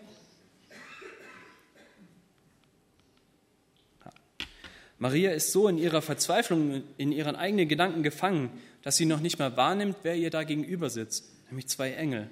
Maria 5.05 5.33
ist 5.33 5.53
so 5.53 5.69
in 5.69 5.77
ihrer 5.77 6.01
Verzweiflung, 6.01 6.83
in 6.97 7.13
ihren 7.13 7.37
eigenen 7.37 7.69
Gedanken 7.69 8.03
gefangen, 8.03 8.49
dass 8.81 8.97
sie 8.97 9.05
noch 9.05 9.21
nicht 9.21 9.39
mal 9.39 9.55
wahrnimmt, 9.55 9.99
wer 10.03 10.15
ihr 10.15 10.31
da 10.31 10.45
gegenüber 10.45 10.89
sitzt, 10.89 11.27
nämlich 11.51 11.67
zwei 11.67 11.93
Engel. 11.93 12.31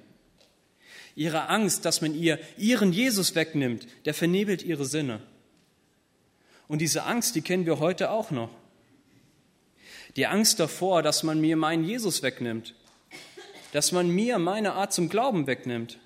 Ihre 1.14 1.50
Angst, 1.50 1.84
dass 1.84 2.00
man 2.00 2.14
ihr 2.14 2.38
ihren 2.56 2.90
Jesus 2.94 3.34
wegnimmt, 3.34 3.86
der 4.06 4.14
vernebelt 4.14 4.62
ihre 4.62 4.86
Sinne. 4.86 5.20
Und 6.66 6.78
diese 6.78 7.02
Angst, 7.02 7.34
die 7.34 7.42
kennen 7.42 7.66
wir 7.66 7.78
heute 7.78 8.10
auch 8.10 8.30
noch. 8.30 8.48
Die 10.16 10.26
Angst 10.26 10.58
davor, 10.58 11.02
dass 11.02 11.24
man 11.24 11.42
mir 11.42 11.58
meinen 11.58 11.84
Jesus 11.84 12.22
wegnimmt, 12.22 12.74
dass 13.72 13.92
man 13.92 14.08
mir 14.08 14.38
meine 14.38 14.72
Art 14.72 14.94
zum 14.94 15.10
Glauben 15.10 15.46
wegnimmt 15.46 15.98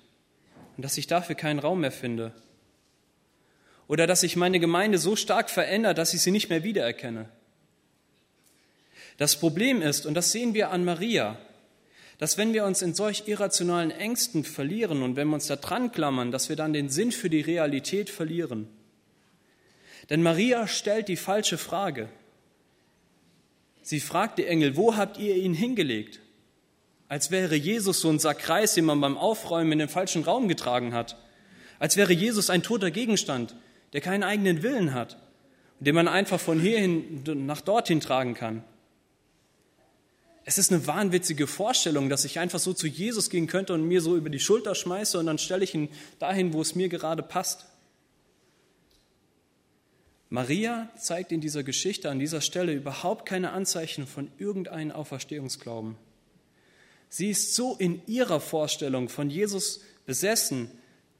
und 0.75 0.83
dass 0.83 0.97
ich 0.97 1.07
dafür 1.07 1.35
keinen 1.35 1.59
Raum 1.59 1.79
mehr 1.79 1.93
finde 1.93 2.33
oder 3.87 4.07
dass 4.07 4.21
sich 4.21 4.35
meine 4.35 4.59
Gemeinde 4.59 4.97
so 4.97 5.15
stark 5.15 5.49
verändert, 5.49 5.97
dass 5.97 6.13
ich 6.13 6.21
sie 6.21 6.31
nicht 6.31 6.49
mehr 6.49 6.63
wiedererkenne. 6.63 7.29
Das 9.17 9.39
Problem 9.39 9.81
ist, 9.81 10.05
und 10.05 10.13
das 10.13 10.31
sehen 10.31 10.53
wir 10.53 10.71
an 10.71 10.85
Maria, 10.85 11.37
dass 12.19 12.37
wenn 12.37 12.53
wir 12.53 12.65
uns 12.65 12.81
in 12.81 12.93
solch 12.93 13.27
irrationalen 13.27 13.91
Ängsten 13.91 14.43
verlieren 14.43 15.03
und 15.03 15.15
wenn 15.15 15.27
wir 15.27 15.35
uns 15.35 15.47
da 15.47 15.55
dran 15.55 15.91
klammern, 15.91 16.31
dass 16.31 16.49
wir 16.49 16.55
dann 16.55 16.73
den 16.73 16.89
Sinn 16.89 17.11
für 17.11 17.29
die 17.29 17.41
Realität 17.41 18.09
verlieren. 18.09 18.67
Denn 20.09 20.23
Maria 20.23 20.67
stellt 20.67 21.09
die 21.09 21.17
falsche 21.17 21.57
Frage. 21.57 22.09
Sie 23.81 23.99
fragt 23.99 24.39
die 24.39 24.45
Engel, 24.45 24.75
wo 24.75 24.97
habt 24.97 25.17
ihr 25.17 25.35
ihn 25.35 25.53
hingelegt? 25.53 26.19
Als 27.07 27.31
wäre 27.31 27.55
Jesus 27.55 28.01
so 28.01 28.09
ein 28.09 28.19
Sackreis, 28.19 28.73
den 28.73 28.85
man 28.85 28.99
beim 28.99 29.17
Aufräumen 29.17 29.71
in 29.73 29.79
den 29.79 29.89
falschen 29.89 30.23
Raum 30.23 30.47
getragen 30.47 30.93
hat. 30.93 31.17
Als 31.79 31.95
wäre 31.95 32.13
Jesus 32.13 32.49
ein 32.49 32.63
toter 32.63 32.91
Gegenstand, 32.91 33.55
der 33.93 34.01
keinen 34.01 34.23
eigenen 34.23 34.63
Willen 34.63 34.93
hat, 34.93 35.17
den 35.79 35.95
man 35.95 36.07
einfach 36.07 36.39
von 36.39 36.59
hierhin 36.59 37.23
nach 37.45 37.61
dorthin 37.61 37.99
tragen 37.99 38.33
kann. 38.33 38.63
Es 40.43 40.57
ist 40.57 40.71
eine 40.71 40.87
wahnwitzige 40.87 41.45
Vorstellung, 41.45 42.07
dass 42.07 42.23
ich 42.23 42.39
einfach 42.39 42.59
so 42.59 42.73
zu 42.73 42.87
Jesus 42.87 43.29
gehen 43.29 43.47
könnte 43.47 43.73
und 43.73 43.85
mir 43.85 43.99
so 43.99 44.15
über 44.15 44.29
die 44.29 44.39
Schulter 44.39 44.75
schmeiße 44.75 45.19
und 45.19 45.25
dann 45.25 45.37
stelle 45.37 45.63
ich 45.63 45.75
ihn 45.75 45.89
dahin, 46.19 46.53
wo 46.53 46.61
es 46.61 46.73
mir 46.73 46.87
gerade 46.87 47.21
passt. 47.21 47.65
Maria 50.29 50.89
zeigt 50.97 51.31
in 51.31 51.41
dieser 51.41 51.63
Geschichte 51.63 52.09
an 52.09 52.19
dieser 52.19 52.41
Stelle 52.41 52.73
überhaupt 52.73 53.25
keine 53.25 53.51
Anzeichen 53.51 54.07
von 54.07 54.29
irgendeinem 54.37 54.91
Auferstehungsglauben. 54.91 55.95
Sie 57.09 57.29
ist 57.29 57.55
so 57.55 57.75
in 57.75 58.01
ihrer 58.07 58.39
Vorstellung 58.39 59.07
von 59.07 59.29
Jesus 59.29 59.81
besessen, 60.05 60.71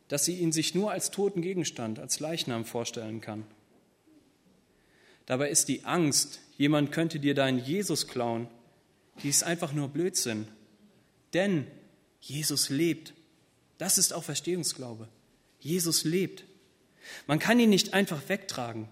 dass 0.07 0.25
sie 0.25 0.35
ihn 0.35 0.51
sich 0.51 0.73
nur 0.73 0.91
als 0.91 1.11
toten 1.11 1.41
Gegenstand, 1.41 1.99
als 1.99 2.19
Leichnam 2.19 2.65
vorstellen 2.65 3.21
kann. 3.21 3.45
Dabei 5.25 5.49
ist 5.49 5.67
die 5.67 5.83
Angst, 5.83 6.39
jemand 6.57 6.91
könnte 6.91 7.19
dir 7.19 7.35
deinen 7.35 7.59
Jesus 7.59 8.07
klauen, 8.07 8.47
die 9.23 9.29
ist 9.29 9.43
einfach 9.43 9.73
nur 9.73 9.89
Blödsinn. 9.89 10.47
Denn 11.33 11.67
Jesus 12.21 12.69
lebt. 12.69 13.13
Das 13.77 13.97
ist 13.97 14.13
auch 14.13 14.23
Verstehungsglaube. 14.23 15.07
Jesus 15.59 16.03
lebt. 16.03 16.45
Man 17.25 17.39
kann 17.39 17.59
ihn 17.59 17.69
nicht 17.69 17.93
einfach 17.93 18.29
wegtragen. 18.29 18.87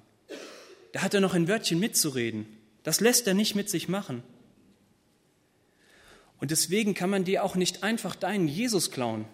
Da 0.92 1.02
hat 1.02 1.14
er 1.14 1.22
noch 1.22 1.34
ein 1.34 1.48
Wörtchen 1.48 1.80
mitzureden. 1.80 2.46
Das 2.84 3.00
lässt 3.02 3.28
er 3.28 3.34
nicht 3.34 3.56
mit 3.56 3.70
sich 3.70 3.88
machen. 3.88 4.24
Und 6.40 6.52
deswegen 6.52 6.94
kann 6.94 7.10
man 7.10 7.24
dir 7.24 7.44
auch 7.44 7.56
nicht 7.56 7.84
einfach 7.84 8.16
deinen 8.16 8.48
Jesus 8.48 8.92
klauen. 8.92 9.26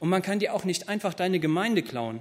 Und 0.00 0.08
man 0.08 0.22
kann 0.22 0.38
dir 0.38 0.54
auch 0.54 0.64
nicht 0.64 0.88
einfach 0.88 1.14
deine 1.14 1.40
Gemeinde 1.40 1.82
klauen. 1.82 2.20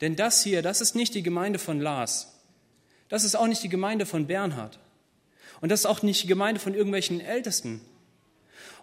Denn 0.00 0.16
das 0.16 0.42
hier, 0.42 0.62
das 0.62 0.80
ist 0.80 0.94
nicht 0.94 1.14
die 1.14 1.22
Gemeinde 1.22 1.58
von 1.58 1.80
Lars. 1.80 2.32
Das 3.08 3.24
ist 3.24 3.36
auch 3.36 3.46
nicht 3.46 3.62
die 3.62 3.68
Gemeinde 3.68 4.04
von 4.06 4.26
Bernhard. 4.26 4.78
Und 5.60 5.70
das 5.70 5.80
ist 5.80 5.86
auch 5.86 6.02
nicht 6.02 6.22
die 6.22 6.26
Gemeinde 6.26 6.60
von 6.60 6.74
irgendwelchen 6.74 7.20
Ältesten. 7.20 7.80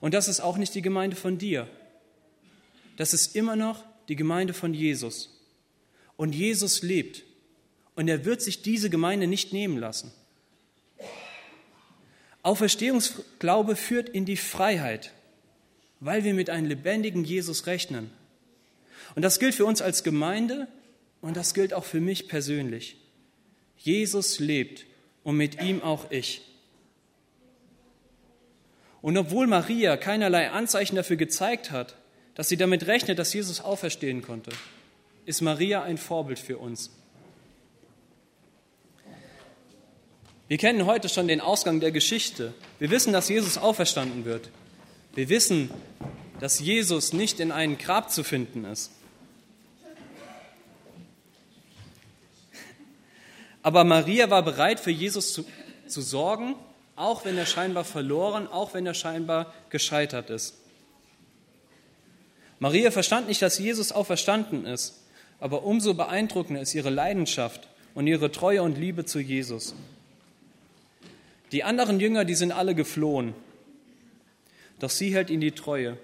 Und 0.01 0.13
das 0.13 0.27
ist 0.27 0.39
auch 0.39 0.57
nicht 0.57 0.73
die 0.75 0.81
Gemeinde 0.81 1.15
von 1.15 1.37
dir. 1.37 1.67
Das 2.97 3.13
ist 3.13 3.35
immer 3.35 3.55
noch 3.55 3.83
die 4.07 4.15
Gemeinde 4.15 4.53
von 4.53 4.73
Jesus. 4.73 5.29
Und 6.17 6.33
Jesus 6.33 6.81
lebt. 6.81 7.23
Und 7.95 8.07
er 8.07 8.25
wird 8.25 8.41
sich 8.41 8.61
diese 8.61 8.89
Gemeinde 8.89 9.27
nicht 9.27 9.53
nehmen 9.53 9.77
lassen. 9.77 10.11
Auferstehungsglaube 12.41 13.75
führt 13.75 14.09
in 14.09 14.25
die 14.25 14.37
Freiheit, 14.37 15.13
weil 16.03 16.25
wir 16.25 16.33
mit 16.33 16.49
einem 16.49 16.67
lebendigen 16.67 17.23
Jesus 17.23 17.65
rechnen. 17.65 18.11
Und 19.15 19.21
das 19.21 19.39
gilt 19.39 19.55
für 19.55 19.65
uns 19.65 19.81
als 19.81 20.03
Gemeinde 20.03 20.67
und 21.21 21.37
das 21.37 21.53
gilt 21.53 21.73
auch 21.73 21.85
für 21.85 22.01
mich 22.01 22.27
persönlich. 22.27 22.97
Jesus 23.77 24.39
lebt 24.39 24.85
und 25.23 25.37
mit 25.37 25.61
ihm 25.61 25.81
auch 25.81 26.11
ich. 26.11 26.41
Und 29.01 29.17
obwohl 29.17 29.47
Maria 29.47 29.95
keinerlei 29.95 30.51
Anzeichen 30.51 30.95
dafür 30.95 31.15
gezeigt 31.15 31.71
hat, 31.71 31.95
dass 32.35 32.49
sie 32.49 32.57
damit 32.57 32.87
rechnet, 32.87 33.19
dass 33.19 33.33
Jesus 33.33 33.61
auferstehen 33.61 34.21
konnte, 34.21 34.51
ist 35.25 35.41
Maria 35.41 35.83
ein 35.83 35.97
Vorbild 35.97 36.39
für 36.39 36.57
uns. 36.57 36.89
Wir 40.49 40.57
kennen 40.57 40.85
heute 40.85 41.07
schon 41.07 41.29
den 41.29 41.39
Ausgang 41.39 41.79
der 41.79 41.91
Geschichte. 41.91 42.53
Wir 42.79 42.89
wissen, 42.89 43.13
dass 43.13 43.29
Jesus 43.29 43.57
auferstanden 43.57 44.25
wird. 44.25 44.49
Wir 45.13 45.29
wissen, 45.29 45.69
dass 46.39 46.59
Jesus 46.59 47.13
nicht 47.13 47.39
in 47.39 47.51
einem 47.51 47.77
Grab 47.77 48.11
zu 48.11 48.23
finden 48.23 48.65
ist. 48.65 48.91
Aber 53.61 53.83
Maria 53.83 54.29
war 54.29 54.43
bereit, 54.43 54.79
für 54.79 54.91
Jesus 54.91 55.33
zu, 55.33 55.45
zu 55.87 56.01
sorgen, 56.01 56.55
auch 56.95 57.25
wenn 57.25 57.37
er 57.37 57.45
scheinbar 57.45 57.85
verloren, 57.85 58.47
auch 58.47 58.73
wenn 58.73 58.85
er 58.85 58.93
scheinbar 58.93 59.53
gescheitert 59.69 60.29
ist. 60.29 60.55
Maria 62.59 62.91
verstand 62.91 63.27
nicht, 63.27 63.41
dass 63.41 63.59
Jesus 63.59 63.91
auferstanden 63.91 64.65
ist, 64.65 65.01
aber 65.39 65.63
umso 65.63 65.93
beeindruckender 65.93 66.61
ist 66.61 66.73
ihre 66.73 66.89
Leidenschaft 66.89 67.67
und 67.93 68.07
ihre 68.07 68.31
Treue 68.31 68.63
und 68.63 68.77
Liebe 68.77 69.05
zu 69.05 69.19
Jesus. 69.19 69.75
Die 71.51 71.63
anderen 71.63 71.99
Jünger, 71.99 72.25
die 72.25 72.35
sind 72.35 72.51
alle 72.51 72.73
geflohen. 72.73 73.33
Doch 74.83 74.89
sie 74.89 75.13
hält 75.13 75.29
ihn 75.29 75.39
die 75.39 75.53
Treue. 75.53 75.95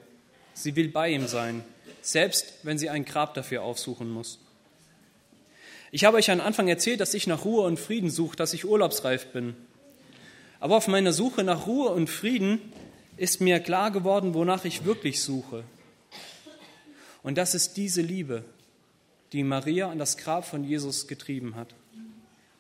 Sie 0.54 0.78
will 0.78 0.88
bei 0.88 1.10
ihm 1.10 1.28
sein, 1.28 1.66
selbst 2.02 2.54
wenn 2.64 2.78
sie 2.78 2.90
ein 2.90 3.04
Grab 3.04 3.34
dafür 3.34 3.62
aufsuchen 3.62 4.10
muss. 4.10 4.40
Ich 5.92 6.06
habe 6.06 6.16
euch 6.16 6.32
am 6.32 6.40
Anfang 6.40 6.70
erzählt, 6.70 7.02
dass 7.02 7.14
ich 7.14 7.28
nach 7.28 7.44
Ruhe 7.44 7.64
und 7.64 7.78
Frieden 7.78 8.10
suche, 8.10 8.38
dass 8.38 8.54
ich 8.54 8.64
urlaubsreif 8.64 9.34
bin. 9.34 9.54
Aber 10.62 10.78
auf 10.78 10.88
meiner 10.88 11.12
Suche 11.12 11.44
nach 11.44 11.68
Ruhe 11.68 11.90
und 11.90 12.10
Frieden 12.10 12.62
ist 13.18 13.42
mir 13.42 13.60
klar 13.60 13.92
geworden, 13.92 14.34
wonach 14.34 14.64
ich 14.64 14.86
wirklich 14.86 15.22
suche. 15.22 15.66
Und 17.22 17.38
das 17.38 17.56
ist 17.56 17.76
diese 17.76 18.02
Liebe, 18.02 18.46
die 19.34 19.44
Maria 19.44 19.92
an 19.92 20.00
das 20.00 20.16
Grab 20.16 20.48
von 20.48 20.64
Jesus 20.64 21.10
getrieben 21.10 21.56
hat. 21.56 21.76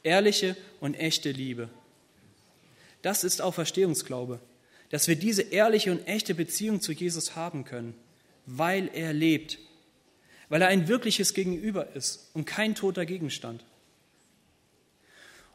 Ehrliche 0.03 0.57
und 0.81 0.95
echte 0.95 1.31
Liebe. 1.31 1.69
Das 3.03 3.23
ist 3.23 3.41
Auferstehungsglaube, 3.41 4.41
dass 4.89 5.07
wir 5.07 5.15
diese 5.15 5.41
ehrliche 5.41 5.91
und 5.91 6.07
echte 6.07 6.33
Beziehung 6.33 6.81
zu 6.81 6.91
Jesus 6.91 7.35
haben 7.35 7.65
können, 7.65 7.95
weil 8.45 8.89
er 8.93 9.13
lebt 9.13 9.59
weil 10.49 10.63
er 10.63 10.67
ein 10.67 10.87
wirkliches 10.87 11.33
Gegenüber 11.33 11.95
ist 11.95 12.29
und 12.33 12.45
kein 12.45 12.75
toter 12.75 13.05
Gegenstand. 13.05 13.63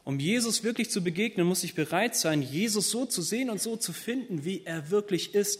Um 0.05 0.19
Jesus 0.19 0.63
wirklich 0.63 0.89
zu 0.89 1.03
begegnen, 1.03 1.45
muss 1.45 1.63
ich 1.63 1.75
bereit 1.75 2.15
sein, 2.15 2.41
Jesus 2.41 2.91
so 2.91 3.05
zu 3.05 3.21
sehen 3.21 3.49
und 3.49 3.61
so 3.61 3.75
zu 3.75 3.91
finden, 3.91 4.45
wie 4.45 4.63
er 4.63 4.89
wirklich 4.89 5.35
ist 5.35 5.59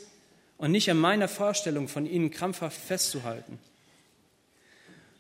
und 0.58 0.72
nicht 0.72 0.90
an 0.90 0.98
meiner 0.98 1.28
Vorstellung 1.28 1.88
von 1.88 2.06
ihnen 2.06 2.32
krampfhaft 2.32 2.80
festzuhalten. 2.80 3.60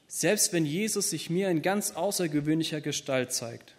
Selbst 0.07 0.53
wenn 0.53 0.65
Jesus 0.65 1.09
sich 1.09 1.29
mir 1.29 1.49
in 1.49 1.61
ganz 1.61 1.91
außergewöhnlicher 1.91 2.79
Gestalt 2.79 3.33
zeigt. 3.33 3.73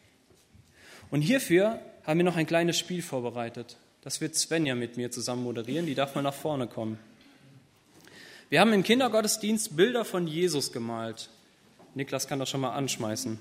Und 1.11 1.23
hierfür 1.23 1.81
haben 2.03 2.19
wir 2.19 2.25
noch 2.25 2.37
ein 2.37 2.47
kleines 2.47 2.77
Spiel 2.79 3.01
vorbereitet. 3.01 3.77
Das 4.07 4.21
wird 4.21 4.37
Svenja 4.37 4.77
mit 4.77 4.97
mir 4.97 5.11
zusammen 5.11 5.43
moderieren. 5.43 5.85
Die 5.85 5.97
darf 5.97 6.15
mal 6.15 6.23
nach 6.23 6.33
vorne 6.33 6.69
kommen. 6.69 6.97
Wir 8.51 8.61
haben 8.61 8.73
im 8.73 8.85
Kindergottesdienst 8.85 9.77
Bilder 9.77 10.05
von 10.05 10.29
Jesus 10.29 10.71
gemalt. 10.71 11.29
Niklas 11.97 12.29
kann 12.29 12.39
das 12.39 12.49
schon 12.49 12.61
mal 12.61 12.71
anschmeißen. 12.71 13.37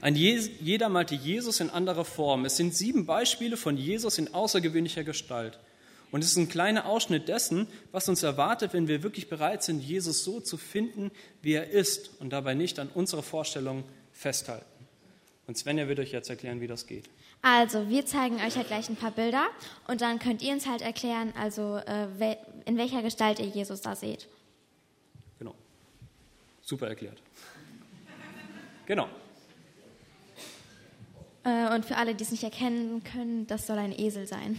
Ein 0.00 0.16
jeder 0.16 0.88
malte 0.88 1.14
Jesus 1.14 1.60
in 1.60 1.70
anderer 1.70 2.04
Form. 2.04 2.44
Es 2.44 2.56
sind 2.56 2.74
sieben 2.74 3.06
Beispiele 3.06 3.56
von 3.56 3.76
Jesus 3.76 4.18
in 4.18 4.34
außergewöhnlicher 4.34 5.04
Gestalt. 5.04 5.60
Und 6.10 6.24
es 6.24 6.32
ist 6.32 6.38
ein 6.38 6.48
kleiner 6.48 6.86
Ausschnitt 6.86 7.28
dessen, 7.28 7.68
was 7.92 8.08
uns 8.08 8.24
erwartet, 8.24 8.72
wenn 8.72 8.88
wir 8.88 9.04
wirklich 9.04 9.28
bereit 9.28 9.62
sind, 9.62 9.80
Jesus 9.80 10.24
so 10.24 10.40
zu 10.40 10.56
finden, 10.56 11.12
wie 11.40 11.52
er 11.52 11.70
ist 11.70 12.10
und 12.18 12.30
dabei 12.30 12.54
nicht 12.54 12.80
an 12.80 12.90
unsere 12.92 13.22
Vorstellungen 13.22 13.84
festhalten. 14.12 14.66
Und 15.46 15.56
Svenja 15.56 15.86
wird 15.86 16.00
euch 16.00 16.10
jetzt 16.10 16.30
erklären, 16.30 16.60
wie 16.60 16.66
das 16.66 16.88
geht. 16.88 17.04
Also, 17.46 17.90
wir 17.90 18.06
zeigen 18.06 18.36
euch 18.36 18.56
halt 18.56 18.68
gleich 18.68 18.88
ein 18.88 18.96
paar 18.96 19.10
Bilder 19.10 19.48
und 19.86 20.00
dann 20.00 20.18
könnt 20.18 20.40
ihr 20.40 20.54
uns 20.54 20.66
halt 20.66 20.80
erklären, 20.80 21.34
also 21.38 21.76
äh, 21.76 22.36
in 22.64 22.78
welcher 22.78 23.02
Gestalt 23.02 23.38
ihr 23.38 23.44
Jesus 23.44 23.82
da 23.82 23.94
seht. 23.94 24.28
Genau. 25.38 25.54
Super 26.62 26.88
erklärt. 26.88 27.20
genau. 28.86 29.08
Äh, 31.44 31.74
und 31.74 31.84
für 31.84 31.98
alle, 31.98 32.14
die 32.14 32.24
es 32.24 32.30
nicht 32.30 32.44
erkennen 32.44 33.04
können, 33.04 33.46
das 33.46 33.66
soll 33.66 33.76
ein 33.76 33.92
Esel 33.92 34.26
sein. 34.26 34.56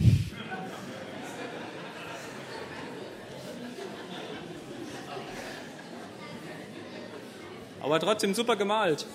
Aber 7.80 7.98
trotzdem 7.98 8.32
super 8.32 8.54
gemalt. 8.54 9.06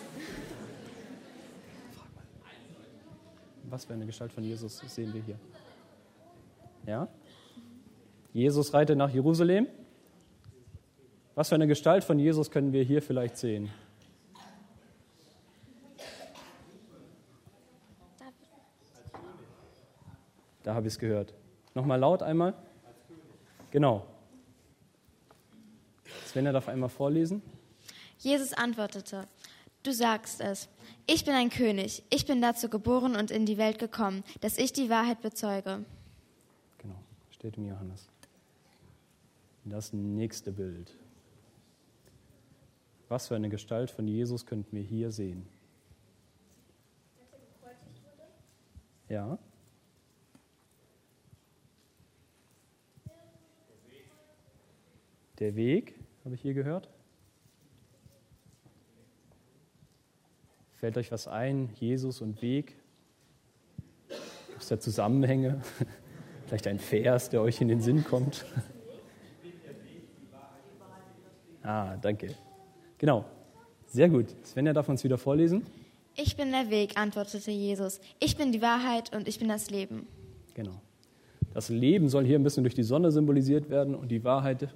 Was 3.71 3.85
für 3.85 3.93
eine 3.93 4.05
Gestalt 4.05 4.33
von 4.33 4.43
Jesus 4.43 4.79
sehen 4.79 5.13
wir 5.13 5.21
hier? 5.21 5.39
Ja? 6.85 7.07
Jesus 8.33 8.73
reitet 8.73 8.97
nach 8.97 9.09
Jerusalem. 9.09 9.67
Was 11.35 11.49
für 11.49 11.55
eine 11.55 11.67
Gestalt 11.67 12.03
von 12.03 12.19
Jesus 12.19 12.51
können 12.51 12.73
wir 12.73 12.83
hier 12.83 13.01
vielleicht 13.01 13.37
sehen? 13.37 13.71
Da 20.63 20.75
habe 20.75 20.87
ich 20.87 20.93
es 20.93 20.99
gehört. 20.99 21.33
Nochmal 21.73 21.99
laut 21.99 22.21
einmal. 22.21 22.53
Genau. 23.71 24.05
Sven 26.25 26.45
darf 26.45 26.67
einmal 26.67 26.89
vorlesen. 26.89 27.41
Jesus 28.19 28.53
antwortete, 28.53 29.27
Du 29.83 29.91
sagst 29.91 30.41
es. 30.41 30.69
Ich 31.07 31.25
bin 31.25 31.33
ein 31.33 31.49
König. 31.49 32.03
Ich 32.09 32.25
bin 32.25 32.41
dazu 32.41 32.69
geboren 32.69 33.15
und 33.15 33.31
in 33.31 33.45
die 33.45 33.57
Welt 33.57 33.79
gekommen, 33.79 34.23
dass 34.39 34.57
ich 34.57 34.73
die 34.73 34.89
Wahrheit 34.89 35.21
bezeuge. 35.21 35.85
Genau, 36.77 36.99
steht 37.31 37.57
in 37.57 37.65
Johannes. 37.65 38.07
Das 39.65 39.93
nächste 39.93 40.51
Bild. 40.51 40.95
Was 43.09 43.27
für 43.27 43.35
eine 43.35 43.49
Gestalt 43.49 43.91
von 43.91 44.07
Jesus 44.07 44.45
könnten 44.45 44.75
wir 44.75 44.83
hier 44.83 45.11
sehen? 45.11 45.45
Ja. 49.09 49.37
Der 55.39 55.55
Weg, 55.55 55.99
habe 56.23 56.35
ich 56.35 56.41
hier 56.41 56.53
gehört. 56.53 56.87
Fällt 60.81 60.97
euch 60.97 61.11
was 61.11 61.27
ein? 61.27 61.69
Jesus 61.79 62.21
und 62.21 62.41
Weg? 62.41 62.75
Gibt 64.07 64.63
es 64.63 64.67
da 64.67 64.79
Zusammenhänge? 64.79 65.61
Vielleicht 66.47 66.65
ein 66.65 66.79
Vers, 66.79 67.29
der 67.29 67.43
euch 67.43 67.61
in 67.61 67.67
den 67.67 67.81
Sinn 67.81 68.03
kommt? 68.03 68.47
ah, 71.61 71.97
danke. 71.97 72.33
Genau. 72.97 73.25
Sehr 73.85 74.09
gut. 74.09 74.25
Svenja 74.43 74.73
darf 74.73 74.89
uns 74.89 75.03
wieder 75.03 75.19
vorlesen. 75.19 75.67
Ich 76.15 76.35
bin 76.35 76.51
der 76.51 76.71
Weg, 76.71 76.97
antwortete 76.97 77.51
Jesus. 77.51 78.01
Ich 78.19 78.35
bin 78.35 78.51
die 78.51 78.63
Wahrheit 78.63 79.15
und 79.15 79.27
ich 79.27 79.37
bin 79.37 79.49
das 79.49 79.69
Leben. 79.69 80.07
Genau. 80.55 80.81
Das 81.53 81.69
Leben 81.69 82.09
soll 82.09 82.25
hier 82.25 82.39
ein 82.39 82.43
bisschen 82.43 82.63
durch 82.63 82.73
die 82.73 82.81
Sonne 82.81 83.11
symbolisiert 83.11 83.69
werden 83.69 83.93
und 83.93 84.07
die 84.07 84.23
Wahrheit 84.23 84.67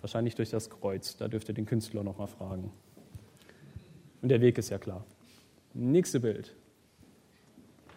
wahrscheinlich 0.00 0.34
durch 0.34 0.50
das 0.50 0.70
Kreuz. 0.70 1.16
Da 1.16 1.28
dürft 1.28 1.48
ihr 1.48 1.54
den 1.54 1.66
Künstler 1.66 2.02
nochmal 2.02 2.26
fragen. 2.26 2.72
Und 4.22 4.28
der 4.28 4.40
Weg 4.40 4.58
ist 4.58 4.70
ja 4.70 4.78
klar. 4.78 5.04
Nächste 5.78 6.20
Bild. 6.20 6.56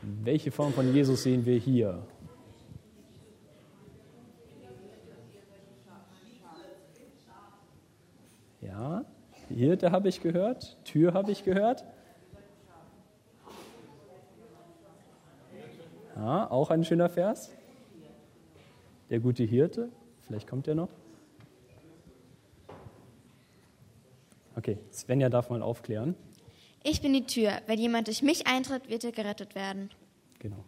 Welche 0.02 0.52
Form 0.52 0.74
von 0.74 0.94
Jesus 0.94 1.24
sehen 1.24 1.46
wir 1.46 1.58
hier? 1.58 2.06
Ja, 8.60 9.06
Hirte 9.48 9.92
habe 9.94 10.10
ich 10.10 10.20
gehört, 10.20 10.78
Tür 10.84 11.14
habe 11.14 11.32
ich 11.32 11.46
gehört. 11.46 11.86
Ja, 16.18 16.52
auch 16.52 16.72
ein 16.72 16.84
schöner 16.84 17.08
Vers. 17.08 17.50
Der 19.10 19.22
gute 19.22 19.44
Hirte, 19.46 19.88
vielleicht 20.28 20.50
kommt 20.50 20.68
er 20.68 20.76
noch. 20.76 20.90
Okay, 24.58 24.78
Svenja 24.92 25.30
darf 25.30 25.50
mal 25.50 25.62
aufklären. 25.62 26.16
Ich 26.84 27.02
bin 27.02 27.14
die 27.14 27.26
Tür. 27.26 27.52
Wenn 27.68 27.80
jemand 27.80 28.08
durch 28.08 28.22
mich 28.22 28.48
eintritt, 28.48 28.90
wird 28.90 29.04
er 29.04 29.12
gerettet 29.12 29.56
werden. 29.56 29.90
Genau. 30.40 30.64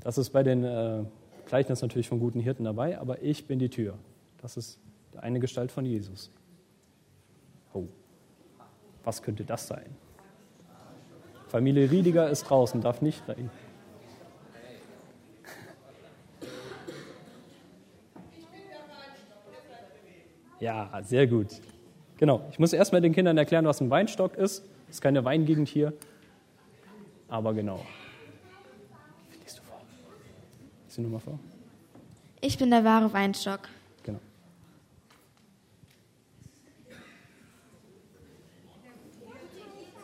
Das 0.00 0.18
ist 0.18 0.30
bei 0.30 0.42
den 0.42 0.64
äh, 0.64 1.04
Gleichnissen 1.46 1.86
natürlich 1.86 2.08
vom 2.08 2.20
guten 2.20 2.40
Hirten 2.40 2.64
dabei, 2.64 2.98
aber 2.98 3.22
ich 3.22 3.46
bin 3.46 3.58
die 3.58 3.70
Tür. 3.70 3.98
Das 4.40 4.56
ist 4.56 4.78
eine 5.16 5.40
Gestalt 5.40 5.72
von 5.72 5.84
Jesus. 5.84 6.30
Oh, 7.72 7.84
was 9.02 9.22
könnte 9.22 9.44
das 9.44 9.66
sein? 9.66 9.96
Familie 11.48 11.90
Riediger 11.90 12.28
ist 12.28 12.44
draußen, 12.44 12.80
darf 12.80 13.00
nicht 13.00 13.26
rein. 13.28 13.50
Ja, 20.60 21.00
sehr 21.02 21.26
gut. 21.26 21.48
Genau, 22.16 22.46
ich 22.50 22.58
muss 22.58 22.72
erstmal 22.72 23.00
den 23.00 23.12
Kindern 23.12 23.36
erklären, 23.36 23.66
was 23.66 23.80
ein 23.80 23.90
Weinstock 23.90 24.34
ist. 24.36 24.64
Es 24.94 24.98
ist 24.98 25.02
keine 25.02 25.24
Weingegend 25.24 25.68
hier, 25.68 25.92
aber 27.26 27.52
genau. 27.52 27.84
Wie 29.28 29.38
liest 29.42 29.58
du 29.58 29.62
vor? 29.64 29.80
Liest 30.84 30.98
du 30.98 31.02
nochmal 31.02 31.18
vor? 31.18 31.40
Ich 32.40 32.56
bin 32.56 32.70
der 32.70 32.84
wahre 32.84 33.12
Weinstock. 33.12 33.68
Genau. 34.04 34.20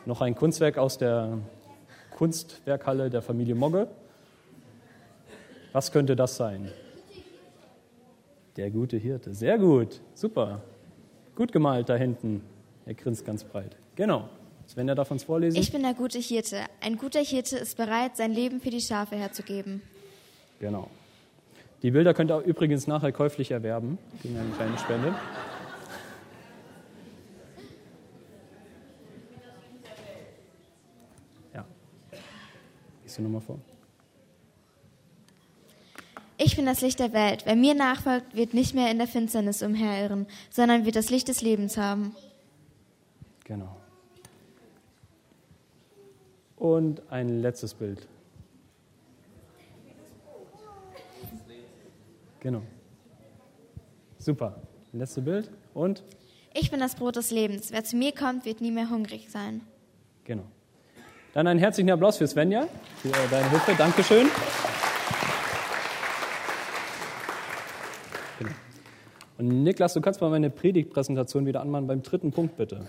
Noch 0.05 0.19
ein 0.19 0.35
Kunstwerk 0.35 0.77
aus 0.77 0.97
der 0.97 1.37
Kunstwerkhalle 2.17 3.09
der 3.09 3.21
Familie 3.21 3.55
Mogge. 3.55 3.87
Was 5.71 5.89
könnte 5.93 6.17
das 6.17 6.35
sein? 6.35 6.69
Der 8.57 8.69
gute 8.69 8.97
Hirte. 8.97 9.33
Sehr 9.33 9.57
gut. 9.57 10.01
Super. 10.15 10.61
Gut 11.37 11.53
gemalt 11.53 11.87
da 11.87 11.95
hinten. 11.95 12.43
Er 12.85 12.93
grinst 12.93 13.25
ganz 13.25 13.45
breit. 13.45 13.77
Genau. 13.95 14.27
Sven, 14.71 14.87
darf 14.87 15.11
uns 15.11 15.25
vorlesen? 15.25 15.59
Ich 15.59 15.69
bin 15.69 15.81
der 15.81 15.93
gute 15.93 16.17
Hirte. 16.17 16.61
Ein 16.79 16.95
guter 16.95 17.19
Hirte 17.19 17.57
ist 17.57 17.75
bereit, 17.75 18.15
sein 18.15 18.31
Leben 18.31 18.61
für 18.61 18.69
die 18.69 18.79
Schafe 18.79 19.17
herzugeben. 19.17 19.81
Genau. 20.61 20.89
Die 21.81 21.91
Bilder 21.91 22.13
könnt 22.13 22.31
ihr 22.31 22.39
übrigens 22.39 22.87
nachher 22.87 23.11
käuflich 23.11 23.51
erwerben, 23.51 23.97
gegen 24.23 24.37
eine 24.37 24.49
kleine 24.51 24.77
Spende. 24.77 25.13
Ja. 31.53 31.65
Lies 33.03 33.15
du 33.17 33.23
nochmal 33.23 33.41
vor. 33.41 33.59
Ich 36.37 36.55
bin 36.55 36.65
das 36.65 36.79
Licht 36.79 36.99
der 36.99 37.11
Welt. 37.11 37.41
Wer 37.45 37.57
mir 37.57 37.75
nachfolgt, 37.75 38.37
wird 38.37 38.53
nicht 38.53 38.73
mehr 38.73 38.89
in 38.89 38.99
der 38.99 39.07
Finsternis 39.07 39.63
umherirren, 39.63 40.27
sondern 40.49 40.85
wird 40.85 40.95
das 40.95 41.09
Licht 41.09 41.27
des 41.27 41.41
Lebens 41.41 41.75
haben. 41.75 42.15
Genau. 43.43 43.80
Und 46.61 47.01
ein 47.09 47.41
letztes 47.41 47.73
Bild. 47.73 48.07
Genau. 52.39 52.61
Super. 54.19 54.61
Letzte 54.93 55.23
Bild. 55.23 55.49
Und? 55.73 56.03
Ich 56.53 56.69
bin 56.69 56.79
das 56.79 56.93
Brot 56.93 57.15
des 57.15 57.31
Lebens. 57.31 57.71
Wer 57.71 57.83
zu 57.83 57.95
mir 57.95 58.11
kommt, 58.13 58.45
wird 58.45 58.61
nie 58.61 58.69
mehr 58.69 58.91
hungrig 58.91 59.31
sein. 59.31 59.61
Genau. 60.23 60.43
Dann 61.33 61.47
einen 61.47 61.59
herzlichen 61.59 61.89
Applaus 61.89 62.17
für 62.17 62.27
Svenja, 62.27 62.67
für 62.97 63.09
deine 63.09 63.49
Hilfe. 63.49 63.73
Dankeschön. 63.75 64.27
Genau. 68.37 68.51
Und 69.39 69.63
Niklas, 69.63 69.95
du 69.95 70.01
kannst 70.01 70.21
mal 70.21 70.29
meine 70.29 70.51
Predigtpräsentation 70.51 71.47
wieder 71.47 71.61
anmachen 71.61 71.87
beim 71.87 72.03
dritten 72.03 72.31
Punkt, 72.31 72.55
bitte. 72.55 72.87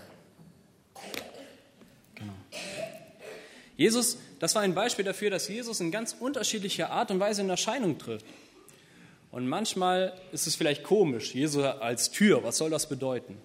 Jesus, 3.75 4.17
das 4.39 4.55
war 4.55 4.61
ein 4.61 4.75
Beispiel 4.75 5.05
dafür, 5.05 5.29
dass 5.29 5.47
Jesus 5.47 5.79
in 5.79 5.91
ganz 5.91 6.15
unterschiedlicher 6.19 6.91
Art 6.91 7.11
und 7.11 7.19
Weise 7.19 7.41
in 7.41 7.49
Erscheinung 7.49 7.97
tritt. 7.97 8.23
Und 9.31 9.47
manchmal 9.47 10.13
ist 10.31 10.45
es 10.45 10.55
vielleicht 10.55 10.83
komisch, 10.83 11.33
Jesus 11.33 11.63
als 11.63 12.11
Tür, 12.11 12.43
was 12.43 12.57
soll 12.57 12.69
das 12.69 12.87
bedeuten? 12.87 13.37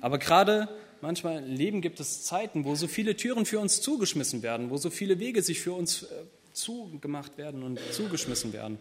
Aber 0.00 0.18
gerade 0.18 0.68
manchmal 1.00 1.38
im 1.38 1.52
Leben 1.52 1.80
gibt 1.80 1.98
es 1.98 2.22
Zeiten, 2.22 2.64
wo 2.64 2.76
so 2.76 2.86
viele 2.86 3.16
Türen 3.16 3.46
für 3.46 3.58
uns 3.58 3.80
zugeschmissen 3.80 4.42
werden, 4.42 4.70
wo 4.70 4.76
so 4.76 4.90
viele 4.90 5.18
Wege 5.18 5.42
sich 5.42 5.60
für 5.60 5.72
uns 5.72 6.04
äh, 6.04 6.06
zugemacht 6.52 7.36
werden 7.36 7.64
und 7.64 7.80
zugeschmissen 7.92 8.52
werden. 8.52 8.78